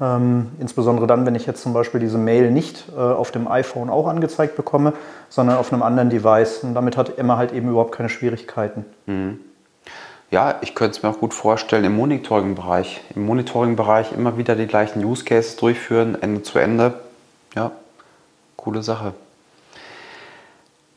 Ähm, 0.00 0.52
insbesondere 0.58 1.06
dann, 1.06 1.26
wenn 1.26 1.34
ich 1.34 1.46
jetzt 1.46 1.62
zum 1.62 1.74
Beispiel 1.74 2.00
diese 2.00 2.16
Mail 2.16 2.50
nicht 2.50 2.86
äh, 2.96 2.98
auf 2.98 3.32
dem 3.32 3.46
iPhone 3.48 3.90
auch 3.90 4.06
angezeigt 4.06 4.56
bekomme, 4.56 4.94
sondern 5.28 5.58
auf 5.58 5.72
einem 5.72 5.82
anderen 5.82 6.08
Device. 6.08 6.60
Und 6.64 6.74
damit 6.74 6.96
hat 6.96 7.18
Emma 7.18 7.36
halt 7.36 7.52
eben 7.52 7.68
überhaupt 7.68 7.92
keine 7.92 8.08
Schwierigkeiten. 8.08 8.86
Ja, 10.30 10.58
ich 10.60 10.76
könnte 10.76 10.96
es 10.96 11.02
mir 11.02 11.08
auch 11.08 11.18
gut 11.18 11.34
vorstellen 11.34 11.84
im 11.84 11.96
Monitoring-Bereich. 11.96 13.00
Im 13.16 13.26
Monitoring-Bereich 13.26 14.12
immer 14.12 14.36
wieder 14.36 14.54
die 14.54 14.68
gleichen 14.68 15.04
Use 15.04 15.24
Cases 15.24 15.56
durchführen, 15.56 16.20
Ende 16.22 16.42
zu 16.42 16.60
Ende. 16.60 17.00
Ja, 17.56 17.72
coole 18.56 18.82
Sache. 18.84 19.12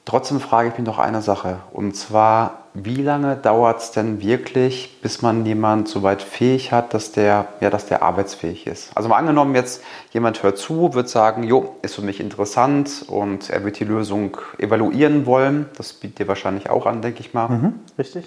Trotzdem 0.06 0.40
frage 0.40 0.70
ich 0.70 0.78
mich 0.78 0.86
noch 0.86 1.00
eine 1.00 1.24
Sache. 1.24 1.60
Und 1.72 1.96
zwar, 1.96 2.63
wie 2.76 3.04
lange 3.04 3.36
dauert 3.36 3.82
es 3.82 3.92
denn 3.92 4.22
wirklich, 4.22 4.98
bis 5.02 5.22
man 5.22 5.46
jemand 5.46 5.88
so 5.88 6.02
weit 6.02 6.24
fähig 6.24 6.72
hat, 6.72 6.94
dass 6.94 7.12
der, 7.12 7.48
ja, 7.62 7.70
dass 7.70 7.86
der 7.86 8.02
arbeitsfähig 8.02 8.66
ist? 8.66 8.92
Also 8.96 9.10
mal 9.10 9.18
angenommen 9.18 9.54
jetzt, 9.54 9.84
jemand 10.12 10.42
hört 10.42 10.58
zu, 10.58 10.94
wird 10.94 11.08
sagen, 11.08 11.44
jo, 11.44 11.76
ist 11.84 11.96
für 11.96 12.02
mich 12.02 12.20
interessant 12.20 13.06
und 13.08 13.50
er 13.52 13.64
wird 13.64 13.80
die 13.80 13.84
Lösung 13.84 14.38
evaluieren 14.58 15.26
wollen. 15.28 15.68
Das 15.78 15.94
bietet 15.94 16.20
dir 16.20 16.28
wahrscheinlich 16.28 16.70
auch 16.70 16.88
an, 16.88 17.04
denke 17.04 17.20
ich 17.20 17.34
mal. 17.34 17.50
Mhm, 17.50 17.80
richtig? 17.98 18.26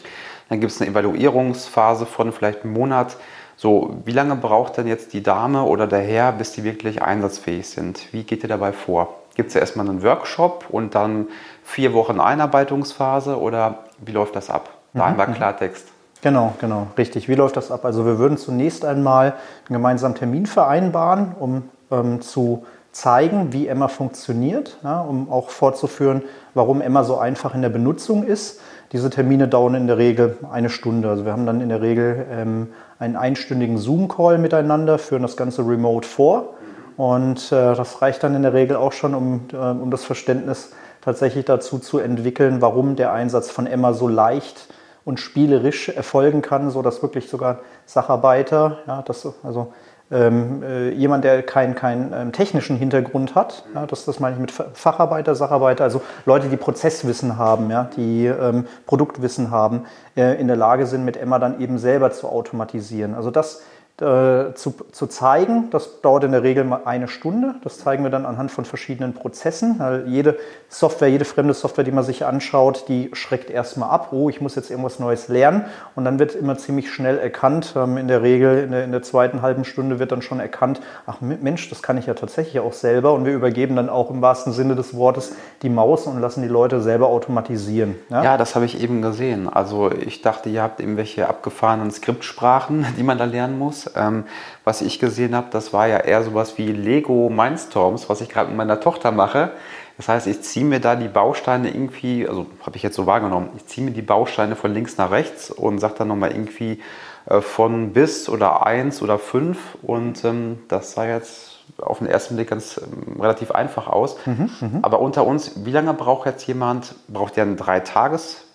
Dann 0.49 0.61
gibt 0.61 0.73
es 0.73 0.81
eine 0.81 0.91
Evaluierungsphase 0.91 2.07
von 2.07 2.33
vielleicht 2.33 2.63
einem 2.63 2.73
Monat. 2.73 3.17
So, 3.57 3.97
wie 4.05 4.13
lange 4.13 4.37
braucht 4.37 4.77
denn 4.77 4.87
jetzt 4.87 5.13
die 5.13 5.23
Dame 5.23 5.63
oder 5.63 5.87
der 5.87 6.03
Herr, 6.03 6.31
bis 6.31 6.53
die 6.53 6.63
wirklich 6.63 7.03
einsatzfähig 7.03 7.67
sind? 7.67 8.13
Wie 8.13 8.23
geht 8.23 8.45
ihr 8.45 8.49
dabei 8.49 8.73
vor? 8.73 9.23
Gibt 9.37 9.49
es 9.49 9.55
ja 9.55 9.61
erstmal 9.61 9.89
einen 9.89 10.03
Workshop 10.03 10.65
und 10.71 10.95
dann 10.95 11.29
vier 11.63 11.93
Wochen 11.93 12.21
Einarbeitungsphase 12.21 13.39
oder 13.39 13.85
wie 14.05 14.13
läuft 14.13 14.35
das 14.35 14.49
ab? 14.49 14.71
Da 14.95 15.05
einmal 15.05 15.31
Klartext. 15.33 15.87
Genau, 16.23 16.55
genau, 16.59 16.87
richtig. 16.97 17.29
Wie 17.29 17.35
läuft 17.35 17.59
das 17.59 17.71
ab? 17.71 17.85
Also 17.85 18.07
wir 18.07 18.19
würden 18.19 18.39
zunächst 18.39 18.87
einmal 18.87 19.35
einen 19.69 19.77
gemeinsamen 19.77 20.15
Termin 20.15 20.47
vereinbaren, 20.47 21.35
um 21.39 21.69
ähm, 21.91 22.23
zu 22.23 22.65
zeigen, 22.93 23.53
wie 23.53 23.69
Emma 23.69 23.89
funktioniert, 23.89 24.79
ja, 24.83 25.03
um 25.03 25.31
auch 25.31 25.51
fortzuführen, 25.51 26.23
warum 26.55 26.81
Emma 26.81 27.05
so 27.05 27.19
einfach 27.19 27.55
in 27.55 27.61
der 27.61 27.69
Benutzung 27.69 28.25
ist. 28.25 28.61
Diese 28.93 29.11
Termine 29.11 29.49
dauern 29.49 29.75
in 29.75 29.87
der 29.87 29.99
Regel 29.99 30.39
eine 30.51 30.71
Stunde. 30.71 31.11
Also 31.11 31.27
wir 31.27 31.33
haben 31.33 31.45
dann 31.45 31.61
in 31.61 31.69
der 31.69 31.83
Regel 31.83 32.27
ähm, 32.33 32.69
einen 32.99 33.17
einstündigen 33.17 33.77
Zoom-Call 33.77 34.39
miteinander, 34.39 34.99
führen 34.99 35.23
das 35.23 35.37
Ganze 35.37 35.61
remote 35.61 36.09
vor. 36.09 36.55
Und 36.97 37.53
äh, 37.53 37.75
das 37.75 38.01
reicht 38.01 38.23
dann 38.23 38.35
in 38.35 38.43
der 38.43 38.55
Regel 38.55 38.77
auch 38.77 38.93
schon, 38.93 39.15
um, 39.15 39.43
äh, 39.53 39.57
um 39.57 39.91
das 39.91 40.05
Verständnis 40.05 40.73
tatsächlich 41.03 41.45
dazu 41.45 41.79
zu 41.79 41.99
entwickeln, 41.99 42.61
warum 42.61 42.97
der 42.97 43.13
Einsatz 43.13 43.51
von 43.51 43.67
Emma 43.67 43.93
so 43.93 44.09
leicht 44.09 44.69
und 45.05 45.21
spielerisch 45.21 45.89
erfolgen 45.89 46.43
kann, 46.43 46.71
sodass 46.71 47.01
wirklich 47.01 47.29
sogar 47.29 47.61
Sacharbeiter, 47.87 48.79
ja, 48.87 49.03
das, 49.03 49.29
also 49.45 49.73
ähm, 50.11 50.63
äh, 50.63 50.91
jemand, 50.91 51.25
der 51.25 51.43
keinen 51.43 51.75
kein, 51.75 52.13
ähm, 52.13 52.33
technischen 52.33 52.77
Hintergrund 52.77 53.35
hat, 53.35 53.65
ja, 53.75 53.87
das, 53.87 54.05
das 54.05 54.21
meine 54.21 54.35
ich 54.35 54.41
mit 54.41 54.53
Facharbeiter, 54.53 55.35
Sacharbeiter, 55.35 55.85
also 55.85 56.01
Leute, 56.27 56.49
die 56.49 56.57
Prozesswissen 56.57 57.39
haben, 57.39 57.71
ja, 57.71 57.91
die 57.97 58.27
ähm, 58.27 58.67
Produktwissen 58.87 59.51
haben, 59.51 59.85
äh, 60.17 60.41
in 60.41 60.47
der 60.47 60.57
Lage 60.57 60.87
sind, 60.87 61.05
mit 61.05 61.17
Emma 61.17 61.39
dann 61.39 61.61
eben 61.61 61.79
selber 61.79 62.13
zu 62.13 62.29
automatisieren. 62.29 63.15
Also 63.15 63.31
das 63.31 63.63
äh, 63.99 64.53
zu, 64.55 64.75
zu 64.93 65.07
zeigen. 65.07 65.71
Das 65.71 66.03
dauert 66.03 66.25
in 66.25 66.33
der 66.33 66.43
Regel 66.43 66.65
mal 66.65 66.83
eine 66.85 67.09
Stunde. 67.09 67.55
Das 67.65 67.79
zeigen 67.79 68.03
wir 68.03 68.11
dann 68.11 68.27
anhand 68.27 68.51
von 68.51 68.67
verschiedenen 68.67 69.15
Prozessen. 69.15 69.79
Weil 69.79 70.07
jede 70.07 70.37
Software, 70.69 71.09
jede 71.09 71.25
fremde 71.25 71.55
Software, 71.55 71.83
die 71.85 71.93
man 71.93 72.05
sich 72.05 72.27
anschaut, 72.27 72.85
die 72.89 73.09
schreckt 73.15 73.49
erstmal 73.49 73.89
ab. 73.89 74.09
Oh, 74.13 74.29
ich 74.29 74.43
muss 74.43 74.55
jetzt 74.55 74.71
irgendwas 74.71 74.99
Neues 74.99 75.29
lernen. 75.29 75.65
Und 75.95 76.05
dann 76.05 76.19
wird 76.19 76.35
immer 76.35 76.59
ziemlich 76.59 76.93
schnell 76.93 77.19
erkannt. 77.19 77.73
Ähm, 77.75 77.97
in 77.97 78.07
der 78.07 78.21
Regel 78.21 78.65
in 78.65 78.73
der, 78.73 78.85
in 78.85 78.93
der 78.93 79.03
zweiten 79.03 79.41
halben 79.41 79.65
Stunde 79.65 79.99
wird 79.99 80.13
dann 80.13 80.21
schon 80.21 80.41
erkannt, 80.41 80.83
ach 81.07 81.23
Mensch, 81.23 81.71
das 81.71 81.83
kann 81.83 81.97
ich 81.97 82.05
ja 82.05 82.13
tatsächlich 82.13 82.61
auch 82.61 82.75
selber. 82.75 83.15
Und 83.15 83.25
wir 83.25 83.33
übergeben 83.33 83.77
dann 83.77 83.89
auch 83.89 84.11
im 84.11 84.21
wahrsten 84.21 84.53
Sinne 84.53 84.75
des 84.75 84.95
Wortes 84.95 85.33
die 85.63 85.71
Maus 85.71 86.07
und 86.07 86.21
lassen 86.21 86.43
die 86.43 86.49
Leute 86.49 86.83
selber 86.83 87.07
automatisieren. 87.07 87.95
Ja, 88.11 88.23
ja 88.23 88.37
das 88.37 88.55
habe 88.55 88.67
ich 88.67 88.79
eben 88.83 89.01
gesehen. 89.01 89.49
Also 89.49 89.91
ich 89.91 90.21
dachte, 90.21 90.51
ihr 90.51 90.63
habt 90.63 90.81
irgendwelche 90.81 91.29
abgefahrenen 91.29 91.91
Skriptsprachen, 91.91 92.85
die 92.99 93.03
man 93.03 93.17
da 93.17 93.25
lernen 93.25 93.59
muss. 93.59 93.86
Ähm, 93.95 94.25
was 94.65 94.83
ich 94.83 94.99
gesehen 94.99 95.35
habe, 95.35 95.49
das 95.51 95.73
war 95.73 95.87
ja 95.87 95.99
eher 95.99 96.23
sowas 96.23 96.59
wie 96.59 96.73
Lego 96.73 97.29
Mindstorms, 97.29 98.09
was 98.09 98.21
ich 98.21 98.29
gerade 98.29 98.49
mit 98.49 98.57
meiner 98.57 98.81
Tochter 98.81 99.13
mache. 99.13 99.53
Das 99.97 100.09
heißt, 100.09 100.27
ich 100.27 100.43
ziehe 100.43 100.65
mir 100.65 100.81
da 100.81 100.95
die 100.95 101.09
Bausteine 101.09 101.71
irgendwie, 101.71 102.29
also 102.29 102.47
habe 102.65 102.77
ich 102.77 102.83
jetzt 102.83 102.97
so 102.97 103.07
wahrgenommen, 103.07 103.51
ich 103.57 103.67
ziehe 103.67 103.85
mir 103.85 103.93
die 103.93 104.03
Bausteine 104.03 104.55
von 104.57 104.75
links 104.75 104.99
nach 104.99 105.11
rechts 105.11 105.51
und 105.51 105.79
sage 105.79 105.95
dann 105.99 106.09
nochmal 106.09 106.33
irgendwie 106.33 106.83
äh, 107.27 107.41
von 107.41 107.93
bis 107.93 108.29
oder 108.29 108.67
eins 108.67 109.03
oder 109.03 109.19
fünf. 109.19 109.77
Und 109.83 110.25
ähm, 110.25 110.59
das 110.69 110.93
sah 110.93 111.07
jetzt 111.07 111.61
auf 111.79 111.99
den 111.99 112.07
ersten 112.07 112.37
Blick 112.37 112.51
ganz 112.51 112.79
ähm, 112.79 113.21
relativ 113.21 113.51
einfach 113.51 113.87
aus. 113.87 114.17
Mhm, 114.27 114.51
mh. 114.61 114.79
Aber 114.83 115.01
unter 115.01 115.27
uns, 115.27 115.65
wie 115.65 115.73
lange 115.73 115.95
braucht 115.95 116.27
jetzt 116.27 116.47
jemand? 116.47 116.95
Braucht 117.09 117.37
der 117.37 117.45
einen 117.45 117.57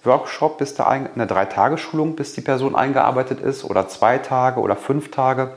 Drei-Tages-Workshop, 0.04 0.58
bis 0.58 0.76
der 0.76 0.88
eine 0.88 1.28
Drei-Tages-Schulung, 1.28 2.16
bis 2.16 2.34
die 2.34 2.42
Person 2.42 2.76
eingearbeitet 2.76 3.40
ist? 3.40 3.64
Oder 3.64 3.88
zwei 3.88 4.18
Tage 4.18 4.60
oder 4.60 4.76
fünf 4.76 5.12
Tage? 5.12 5.52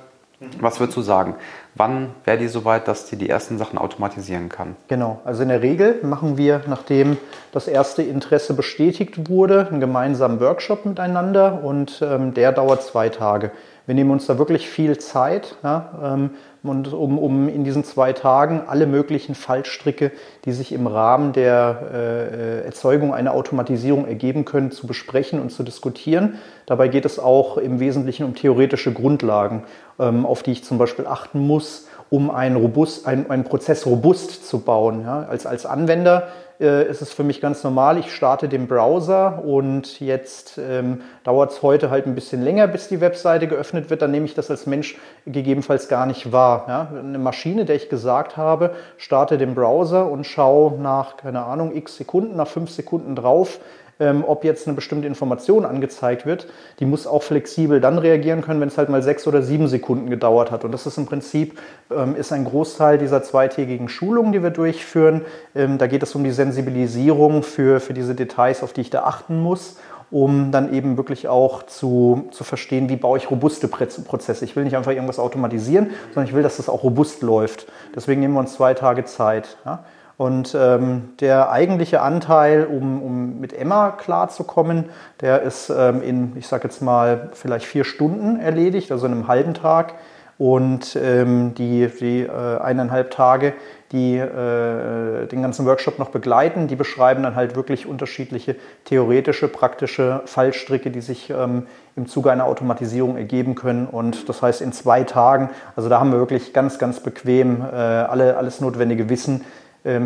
Was 0.61 0.79
würdest 0.79 0.99
du 0.99 1.03
sagen? 1.03 1.37
Wann 1.75 2.11
wäre 2.25 2.37
die 2.37 2.49
so 2.49 2.65
weit, 2.67 2.87
dass 2.87 3.07
die 3.07 3.17
die 3.17 3.31
ersten 3.31 3.57
Sachen 3.57 3.79
automatisieren 3.79 4.51
kann? 4.51 4.77
Genau, 4.89 5.21
also 5.25 5.43
in 5.43 5.49
der 5.49 5.63
Regel 5.63 6.01
machen 6.03 6.37
wir, 6.37 6.61
nachdem 6.67 7.17
das 7.53 7.67
erste 7.67 8.03
Interesse 8.03 8.53
bestätigt 8.53 9.31
wurde, 9.31 9.69
einen 9.69 9.81
gemeinsamen 9.81 10.41
Workshop 10.41 10.85
miteinander 10.85 11.65
und 11.65 12.03
ähm, 12.03 12.35
der 12.35 12.53
dauert 12.53 12.83
zwei 12.83 13.09
Tage. 13.09 13.53
Wir 13.87 13.95
nehmen 13.95 14.11
uns 14.11 14.27
da 14.27 14.39
wirklich 14.39 14.69
viel 14.69 14.97
Zeit, 14.99 15.57
ja, 15.63 16.15
ähm, 16.15 16.31
und 16.63 16.95
um, 16.95 17.19
um 17.19 17.49
in 17.51 17.63
diesen 17.63 17.85
zwei 17.85 18.15
Tagen 18.15 18.63
alle 18.67 18.87
möglichen 18.87 19.35
Fallstricke, 19.35 20.11
die 20.47 20.53
sich 20.53 20.73
im 20.73 20.87
Rahmen 20.87 21.35
der 21.35 21.83
äh, 21.93 22.65
Erzeugung 22.65 23.13
einer 23.13 23.35
Automatisierung 23.35 24.07
ergeben 24.07 24.47
können, 24.47 24.71
zu 24.71 24.87
besprechen 24.87 25.41
und 25.41 25.51
zu 25.51 25.63
diskutieren. 25.63 26.39
Dabei 26.65 26.89
geht 26.89 27.05
es 27.05 27.19
auch 27.19 27.59
im 27.59 27.81
Wesentlichen 27.81 28.25
um 28.25 28.35
theoretische 28.35 28.95
Grundlagen, 28.95 29.65
ähm, 29.99 30.25
auf 30.25 30.43
die 30.43 30.53
ich 30.53 30.65
zum 30.65 30.79
Beispiel 30.79 31.07
achten 31.07 31.39
muss, 31.47 31.87
um 32.09 32.31
einen, 32.31 32.57
robust, 32.57 33.07
einen, 33.07 33.29
einen 33.29 33.45
Prozess 33.45 33.85
robust 33.85 34.49
zu 34.49 34.61
bauen. 34.61 35.03
Ja. 35.03 35.27
Als, 35.29 35.45
als 35.45 35.67
Anwender 35.67 36.29
äh, 36.61 36.89
ist 36.89 37.03
es 37.03 37.13
für 37.13 37.25
mich 37.25 37.41
ganz 37.41 37.65
normal. 37.65 37.99
Ich 37.99 38.15
starte 38.15 38.49
den 38.49 38.67
Browser 38.67 39.45
und 39.45 40.01
jetzt 40.01 40.59
ähm, 40.59 41.03
dauert 41.25 41.53
es 41.53 41.63
heute 41.63 41.91
halt 41.91 42.07
ein 42.07 42.15
bisschen 42.15 42.43
länger, 42.43 42.67
bis 42.67 42.89
die 42.89 43.01
Webseite 43.01 43.49
geöffnet 43.49 43.91
wird. 43.91 44.03
Dann 44.03 44.11
nehme 44.11 44.27
ich 44.27 44.35
das 44.35 44.51
als 44.51 44.67
Mensch 44.67 44.97
gegebenenfalls 45.27 45.89
gar 45.89 46.07
nicht 46.07 46.33
wahr. 46.33 46.65
Ja? 46.69 46.89
Eine 46.99 47.19
Maschine, 47.19 47.65
der 47.65 47.77
ich 47.77 47.89
gesagt 47.89 48.37
habe, 48.37 48.75
starte 48.97 49.39
den 49.39 49.55
Browser 49.55 50.11
und 50.11 50.27
schaue 50.27 50.81
nach, 50.81 51.17
keine 51.17 51.45
Ahnung, 51.45 51.75
x 51.75 51.97
Sekunden, 51.97 52.37
nach 52.37 52.49
fünf 52.49 52.71
Sekunden 52.71 53.17
drauf, 53.17 53.61
ähm, 54.01 54.25
ob 54.27 54.45
jetzt 54.45 54.67
eine 54.67 54.75
bestimmte 54.75 55.07
Information 55.07 55.65
angezeigt 55.65 56.27
wird, 56.27 56.47
die 56.81 56.87
muss 56.87 57.07
auch 57.07 57.23
flexibel 57.23 57.81
dann 57.81 57.99
reagieren 57.99 58.43
können, 58.43 58.61
wenn 58.61 58.69
es 58.69 58.79
halt 58.79 58.89
mal 58.89 59.03
sechs 59.03 59.27
oder 59.27 59.43
sieben 59.43 59.69
Sekunden 59.69 60.11
gedauert 60.11 60.51
hat. 60.51 60.65
Und 60.65 60.73
das 60.73 60.87
ist 60.87 60.99
im 60.99 61.07
Prinzip 61.07 61.59
ähm, 61.91 62.17
ist 62.17 62.33
ein 62.33 62.45
Großteil 62.45 62.99
dieser 62.99 63.23
zweitägigen 63.23 63.89
Schulung, 63.89 64.33
die 64.33 64.43
wir 64.43 64.51
durchführen. 64.51 65.23
Ähm, 65.55 65.79
da 65.79 65.87
geht 65.87 66.03
es 66.03 66.15
um 66.15 66.25
die 66.25 66.33
Sensibilisierung 66.33 67.43
für, 67.43 67.81
für 67.81 67.95
diese 67.95 68.15
Details, 68.15 68.63
auf 68.63 68.73
die 68.73 68.83
ich 68.83 68.91
da 68.91 69.05
achten 69.05 69.41
muss 69.41 69.77
um 70.11 70.53
dann 70.53 70.73
eben 70.73 70.97
wirklich 70.97 71.27
auch 71.27 71.65
zu, 71.65 72.29
zu 72.31 72.45
verstehen, 72.45 72.89
wie 72.89 72.95
baue 72.95 73.19
ich 73.19 73.33
robuste 73.33 73.67
Prozesse. 73.67 74.45
Ich 74.45 74.55
will 74.55 74.63
nicht 74.63 74.77
einfach 74.77 74.93
irgendwas 74.93 75.19
automatisieren, 75.19 75.91
sondern 76.13 76.29
ich 76.29 76.35
will, 76.35 76.45
dass 76.45 76.59
das 76.59 76.69
auch 76.69 76.85
robust 76.85 77.23
läuft. 77.23 77.67
Deswegen 77.97 78.21
nehmen 78.21 78.35
wir 78.35 78.41
uns 78.41 78.55
zwei 78.55 78.75
Tage 78.75 79.05
Zeit. 79.05 79.57
Ja? 79.65 79.85
Und 80.17 80.57
ähm, 80.59 81.11
der 81.21 81.51
eigentliche 81.51 82.01
Anteil, 82.01 82.67
um, 82.67 83.03
um 83.03 83.41
mit 83.41 83.53
Emma 83.53 83.91
klarzukommen, 83.91 84.87
der 85.21 85.43
ist 85.43 85.71
ähm, 85.71 86.03
in, 86.03 86.37
ich 86.37 86.47
sage 86.47 86.65
jetzt 86.65 86.83
mal, 86.83 87.31
vielleicht 87.33 87.67
vier 87.67 87.85
Stunden 87.85 88.39
erledigt, 88.39 88.93
also 88.93 89.07
in 89.07 89.13
einem 89.13 89.29
halben 89.29 89.55
Tag. 89.55 89.95
Und 90.37 90.97
ähm, 90.97 91.55
die, 91.55 91.89
die 92.01 92.23
äh, 92.23 92.59
eineinhalb 92.59 93.13
Tage, 93.13 93.55
die 93.93 94.17
äh, 94.17 95.27
den 95.27 95.43
ganzen 95.43 95.67
Workshop 95.67 96.01
noch 96.01 96.09
begleiten, 96.09 96.67
die 96.67 96.75
beschreiben 96.75 97.23
dann 97.23 97.37
halt 97.37 97.55
wirklich 97.55 97.87
unterschiedliche 97.87 98.57
theoretische, 98.85 99.47
praktische 99.47 100.23
Fallstricke, 100.27 100.91
die 100.91 101.01
sich 101.01 101.31
ähm, 101.31 101.69
im 101.95 102.09
Zuge 102.09 102.33
einer 102.33 102.47
Automatisierung 102.47 103.17
ergeben 103.17 103.55
können. 103.55 103.87
Und 103.87 104.29
das 104.29 104.43
heißt 104.43 104.61
in 104.63 104.73
zwei 104.73 105.05
Tagen, 105.05 105.51
also 105.77 105.89
da 105.89 106.01
haben 106.01 106.11
wir 106.11 106.19
wirklich 106.19 106.53
ganz, 106.53 106.81
ganz 106.81 106.99
bequem 106.99 107.61
äh, 107.61 107.77
alle, 107.77 108.37
alles 108.37 108.61
notwendige 108.61 109.09
Wissen 109.09 109.45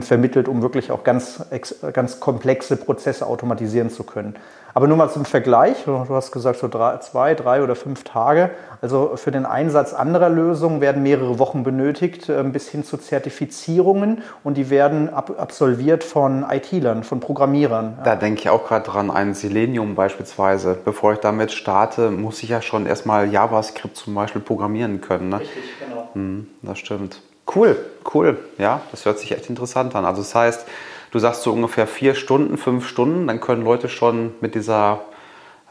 vermittelt, 0.01 0.49
um 0.49 0.61
wirklich 0.61 0.91
auch 0.91 1.05
ganz, 1.05 1.45
ganz 1.93 2.19
komplexe 2.19 2.77
Prozesse 2.77 3.27
automatisieren 3.27 3.91
zu 3.91 4.03
können. 4.03 4.35
Aber 4.75 4.87
nur 4.87 4.97
mal 4.97 5.11
zum 5.11 5.25
Vergleich, 5.25 5.85
du 5.87 6.07
hast 6.09 6.31
gesagt, 6.31 6.59
so 6.61 6.69
drei, 6.69 6.99
zwei, 6.99 7.35
drei 7.35 7.63
oder 7.63 7.75
fünf 7.75 8.05
Tage. 8.05 8.51
Also 8.81 9.17
für 9.17 9.33
den 9.33 9.47
Einsatz 9.47 9.93
anderer 9.93 10.29
Lösungen 10.29 10.81
werden 10.81 11.03
mehrere 11.03 11.39
Wochen 11.41 11.65
benötigt, 11.65 12.29
ähm, 12.29 12.53
bis 12.53 12.69
hin 12.69 12.85
zu 12.85 12.97
Zertifizierungen 12.97 14.23
und 14.45 14.57
die 14.57 14.71
werden 14.71 15.13
ab, 15.13 15.33
absolviert 15.39 16.05
von 16.05 16.47
IT-Lern, 16.49 17.03
von 17.03 17.19
Programmierern. 17.19 17.99
Da 18.05 18.15
denke 18.15 18.43
ich 18.43 18.51
auch 18.51 18.67
gerade 18.67 18.89
dran, 18.89 19.11
ein 19.11 19.35
Selenium 19.35 19.95
beispielsweise. 19.95 20.77
Bevor 20.85 21.15
ich 21.15 21.19
damit 21.19 21.51
starte, 21.51 22.11
muss 22.11 22.43
ich 22.43 22.51
ja 22.51 22.63
schon 22.63 22.87
erstmal 22.87 23.33
JavaScript 23.33 23.97
zum 23.97 24.15
Beispiel 24.15 24.43
programmieren 24.43 25.01
können. 25.01 25.31
Ne? 25.31 25.41
Richtig, 25.41 25.65
genau. 25.81 26.09
Hm, 26.13 26.47
das 26.63 26.79
stimmt. 26.79 27.21
Cool, 27.55 27.77
cool. 28.15 28.39
Ja, 28.59 28.83
das 28.91 29.05
hört 29.05 29.19
sich 29.19 29.33
echt 29.33 29.49
interessant 29.49 29.95
an. 29.95 30.05
Also 30.05 30.23
das 30.23 30.35
heißt, 30.35 30.67
du 31.11 31.19
sagst 31.19 31.43
so 31.43 31.53
ungefähr 31.53 31.87
vier 31.87 32.15
Stunden, 32.15 32.59
fünf 32.59 32.87
Stunden, 32.87 33.27
dann 33.27 33.41
können 33.41 33.65
Leute 33.65 33.89
schon 33.89 34.35
mit 34.41 34.55
dieser 34.55 35.01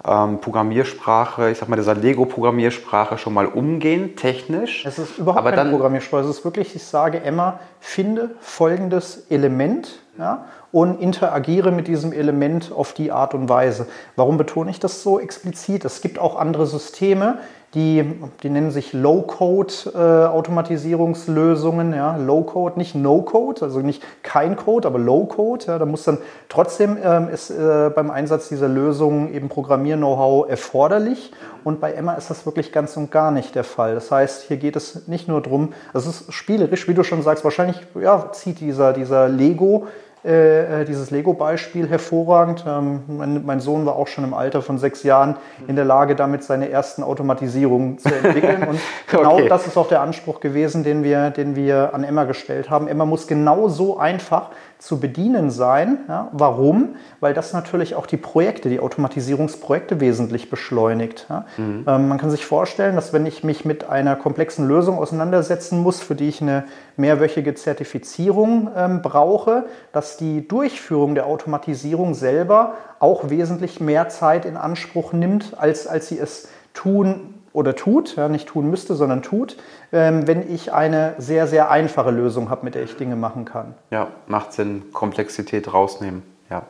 ähm, 0.05 0.41
Programmiersprache, 0.41 1.49
ich 1.51 1.57
sag 1.57 1.69
mal 1.69 1.75
dieser 1.75 1.95
Lego-Programmiersprache 1.95 3.17
schon 3.17 3.33
mal 3.33 3.45
umgehen, 3.45 4.15
technisch. 4.15 4.85
Es 4.85 4.99
ist 4.99 5.17
überhaupt 5.17 5.39
Aber 5.39 5.51
keine 5.51 5.63
dann, 5.63 5.71
Programmiersprache. 5.71 6.23
Es 6.23 6.29
ist 6.29 6.45
wirklich, 6.45 6.75
ich 6.75 6.83
sage, 6.83 7.21
Emma, 7.21 7.59
finde 7.79 8.31
folgendes 8.39 9.25
Element 9.29 9.99
ja, 10.17 10.45
und 10.71 11.01
interagiere 11.01 11.71
mit 11.71 11.87
diesem 11.87 12.11
Element 12.11 12.71
auf 12.75 12.93
die 12.93 13.11
Art 13.11 13.33
und 13.33 13.49
Weise. 13.49 13.87
Warum 14.15 14.37
betone 14.37 14.69
ich 14.69 14.79
das 14.79 15.03
so 15.03 15.19
explizit? 15.19 15.85
Es 15.85 16.01
gibt 16.01 16.19
auch 16.19 16.37
andere 16.37 16.67
Systeme, 16.67 17.39
die, 17.73 18.21
die 18.43 18.49
nennen 18.49 18.71
sich 18.71 18.93
Low-Code-Automatisierungslösungen. 18.93 21.91
Äh, 21.91 21.97
ja. 21.97 22.15
Low-Code, 22.15 22.79
nicht 22.79 22.95
No-Code, 22.95 23.61
also 23.61 23.81
nicht 23.81 24.01
kein 24.23 24.55
Code, 24.55 24.87
aber 24.87 24.99
Low-Code. 24.99 25.65
Ja. 25.67 25.77
Da 25.77 25.85
muss 25.85 26.05
dann 26.05 26.19
trotzdem 26.47 26.97
ähm, 27.03 27.27
ist 27.27 27.49
äh, 27.49 27.91
beim 27.93 28.09
Einsatz 28.09 28.47
dieser 28.47 28.69
Lösungen 28.69 29.33
eben 29.33 29.49
Programmier-Know-how 29.49 30.49
erforderlich. 30.49 31.33
Und 31.65 31.81
bei 31.81 31.91
Emma 31.91 32.13
ist 32.13 32.29
das 32.29 32.45
wirklich 32.45 32.71
ganz 32.71 32.95
und 32.95 33.11
gar 33.11 33.31
nicht 33.31 33.53
der 33.53 33.65
Fall. 33.65 33.95
Das 33.95 34.11
heißt, 34.11 34.43
hier 34.43 34.55
geht 34.55 34.77
es 34.77 35.09
nicht 35.09 35.27
nur 35.27 35.41
darum, 35.41 35.73
es 35.93 36.07
ist 36.07 36.31
spielerisch, 36.31 36.87
wie 36.87 36.93
du 36.93 37.03
schon 37.03 37.21
sagst, 37.21 37.43
wahrscheinlich 37.43 37.81
ja, 38.01 38.31
zieht 38.31 38.61
dieser, 38.61 38.93
dieser 38.93 39.27
Lego 39.27 39.87
äh, 40.25 40.81
äh, 40.81 40.85
dieses 40.85 41.11
Lego-Beispiel 41.11 41.87
hervorragend. 41.87 42.65
Ähm, 42.67 43.03
mein, 43.07 43.45
mein, 43.45 43.59
Sohn 43.59 43.85
war 43.85 43.95
auch 43.95 44.07
schon 44.07 44.23
im 44.23 44.33
Alter 44.33 44.63
von 44.63 44.79
sechs 44.79 45.03
Jahren 45.03 45.37
in 45.67 45.75
der 45.75 45.85
Lage, 45.85 46.15
damit 46.15 46.43
seine 46.43 46.69
ersten 46.69 47.03
Automatisierungen 47.03 47.99
zu 47.99 48.09
entwickeln. 48.09 48.67
Und 48.67 48.79
genau 49.11 49.35
okay. 49.35 49.47
das 49.47 49.67
ist 49.67 49.77
auch 49.77 49.87
der 49.87 50.01
Anspruch 50.01 50.39
gewesen, 50.39 50.83
den 50.83 51.03
wir, 51.03 51.29
den 51.29 51.55
wir 51.55 51.93
an 51.93 52.03
Emma 52.03 52.23
gestellt 52.23 52.69
haben. 52.69 52.87
Emma 52.87 53.05
muss 53.05 53.27
genau 53.27 53.67
so 53.67 53.99
einfach 53.99 54.49
zu 54.79 54.99
bedienen 54.99 55.49
sein. 55.49 55.99
Ja, 56.07 56.29
warum? 56.31 56.95
Weil 57.19 57.33
das 57.33 57.53
natürlich 57.53 57.95
auch 57.95 58.05
die 58.05 58.17
Projekte, 58.17 58.69
die 58.69 58.79
Automatisierungsprojekte 58.79 59.99
wesentlich 59.99 60.49
beschleunigt. 60.49 61.25
Ja. 61.29 61.45
Mhm. 61.57 61.85
Ähm, 61.87 62.07
man 62.07 62.17
kann 62.17 62.29
sich 62.29 62.45
vorstellen, 62.45 62.95
dass 62.95 63.13
wenn 63.13 63.25
ich 63.25 63.43
mich 63.43 63.65
mit 63.65 63.89
einer 63.89 64.15
komplexen 64.15 64.67
Lösung 64.67 64.97
auseinandersetzen 64.99 65.81
muss, 65.81 65.99
für 65.99 66.15
die 66.15 66.29
ich 66.29 66.41
eine 66.41 66.65
mehrwöchige 66.95 67.55
Zertifizierung 67.55 68.69
ähm, 68.75 69.01
brauche, 69.01 69.65
dass 69.93 70.17
die 70.17 70.47
Durchführung 70.47 71.15
der 71.15 71.25
Automatisierung 71.25 72.13
selber 72.13 72.73
auch 72.99 73.29
wesentlich 73.29 73.79
mehr 73.79 74.09
Zeit 74.09 74.45
in 74.45 74.57
Anspruch 74.57 75.13
nimmt, 75.13 75.53
als, 75.57 75.87
als 75.87 76.07
sie 76.09 76.19
es 76.19 76.49
tun 76.73 77.33
oder 77.57 77.75
tut, 77.75 78.15
ja, 78.17 78.29
nicht 78.29 78.47
tun 78.47 78.69
müsste, 78.69 78.93
sondern 78.93 79.23
tut, 79.23 79.57
ähm, 79.91 80.27
wenn 80.27 80.53
ich 80.53 80.73
eine 80.73 81.15
sehr, 81.17 81.47
sehr 81.47 81.71
einfache 81.71 82.11
Lösung 82.11 82.51
habe, 82.51 82.63
mit 82.63 82.75
der 82.75 82.83
ich 82.83 82.95
Dinge 82.97 83.15
machen 83.15 83.45
kann. 83.45 83.73
Ja, 83.89 84.09
macht 84.27 84.53
Sinn, 84.53 84.83
Komplexität 84.93 85.73
rausnehmen. 85.73 86.21
Ja. 86.51 86.67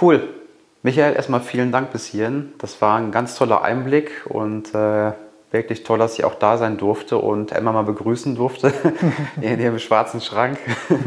Cool. 0.00 0.28
Michael, 0.82 1.14
erstmal 1.14 1.40
vielen 1.40 1.70
Dank 1.70 1.92
bis 1.92 2.06
hierhin. 2.06 2.54
Das 2.58 2.82
war 2.82 2.98
ein 2.98 3.12
ganz 3.12 3.36
toller 3.36 3.62
Einblick 3.62 4.10
und 4.28 4.74
äh, 4.74 5.12
Wirklich 5.56 5.82
toll, 5.84 5.98
dass 5.98 6.18
ich 6.18 6.24
auch 6.26 6.34
da 6.34 6.58
sein 6.58 6.76
durfte 6.76 7.16
und 7.16 7.50
Emma 7.50 7.72
mal 7.72 7.84
begrüßen 7.84 8.36
durfte 8.36 8.74
in 9.40 9.58
ihrem 9.58 9.78
schwarzen 9.78 10.20
Schrank. 10.20 10.58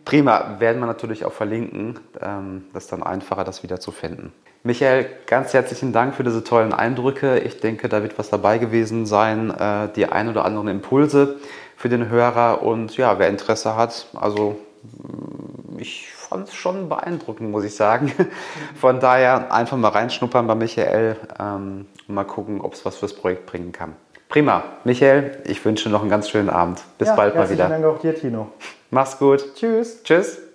Prima, 0.06 0.56
werden 0.58 0.80
wir 0.80 0.86
natürlich 0.86 1.26
auch 1.26 1.34
verlinken. 1.34 2.00
Ähm, 2.22 2.64
das 2.72 2.84
ist 2.84 2.92
dann 2.92 3.02
einfacher, 3.02 3.44
das 3.44 3.62
wieder 3.62 3.78
zu 3.78 3.92
finden. 3.92 4.32
Michael, 4.66 5.06
ganz 5.26 5.54
herzlichen 5.54 5.92
Dank 5.92 6.16
für 6.16 6.24
diese 6.24 6.42
tollen 6.42 6.72
Eindrücke. 6.72 7.38
Ich 7.38 7.60
denke, 7.60 7.88
da 7.88 8.02
wird 8.02 8.18
was 8.18 8.30
dabei 8.30 8.58
gewesen 8.58 9.06
sein, 9.06 9.50
äh, 9.50 9.88
die 9.94 10.06
ein 10.06 10.28
oder 10.28 10.44
anderen 10.44 10.66
Impulse 10.66 11.36
für 11.76 11.88
den 11.88 12.08
Hörer. 12.08 12.62
Und 12.62 12.96
ja, 12.96 13.20
wer 13.20 13.28
Interesse 13.28 13.76
hat, 13.76 14.08
also 14.14 14.58
mm, 14.82 15.78
ich 15.78 16.08
fand 16.10 16.48
es 16.48 16.54
schon 16.54 16.88
beeindruckend, 16.88 17.48
muss 17.48 17.62
ich 17.62 17.76
sagen. 17.76 18.12
Von 18.74 18.98
daher 18.98 19.54
einfach 19.54 19.76
mal 19.76 19.90
reinschnuppern 19.90 20.48
bei 20.48 20.56
Michael 20.56 21.16
ähm, 21.38 21.86
und 22.08 22.14
mal 22.16 22.24
gucken, 22.24 22.60
ob 22.60 22.74
es 22.74 22.84
was 22.84 22.96
fürs 22.96 23.14
Projekt 23.14 23.46
bringen 23.46 23.70
kann. 23.70 23.94
Prima. 24.28 24.64
Michael, 24.82 25.42
ich 25.44 25.64
wünsche 25.64 25.88
noch 25.90 26.00
einen 26.00 26.10
ganz 26.10 26.28
schönen 26.28 26.50
Abend. 26.50 26.82
Bis 26.98 27.06
ja, 27.06 27.14
bald 27.14 27.36
mal 27.36 27.48
wieder. 27.48 27.68
Danke 27.68 27.88
auch 27.88 28.00
dir, 28.00 28.16
Tino. 28.16 28.48
Mach's 28.90 29.16
gut. 29.16 29.54
Tschüss. 29.54 30.02
Tschüss. 30.02 30.45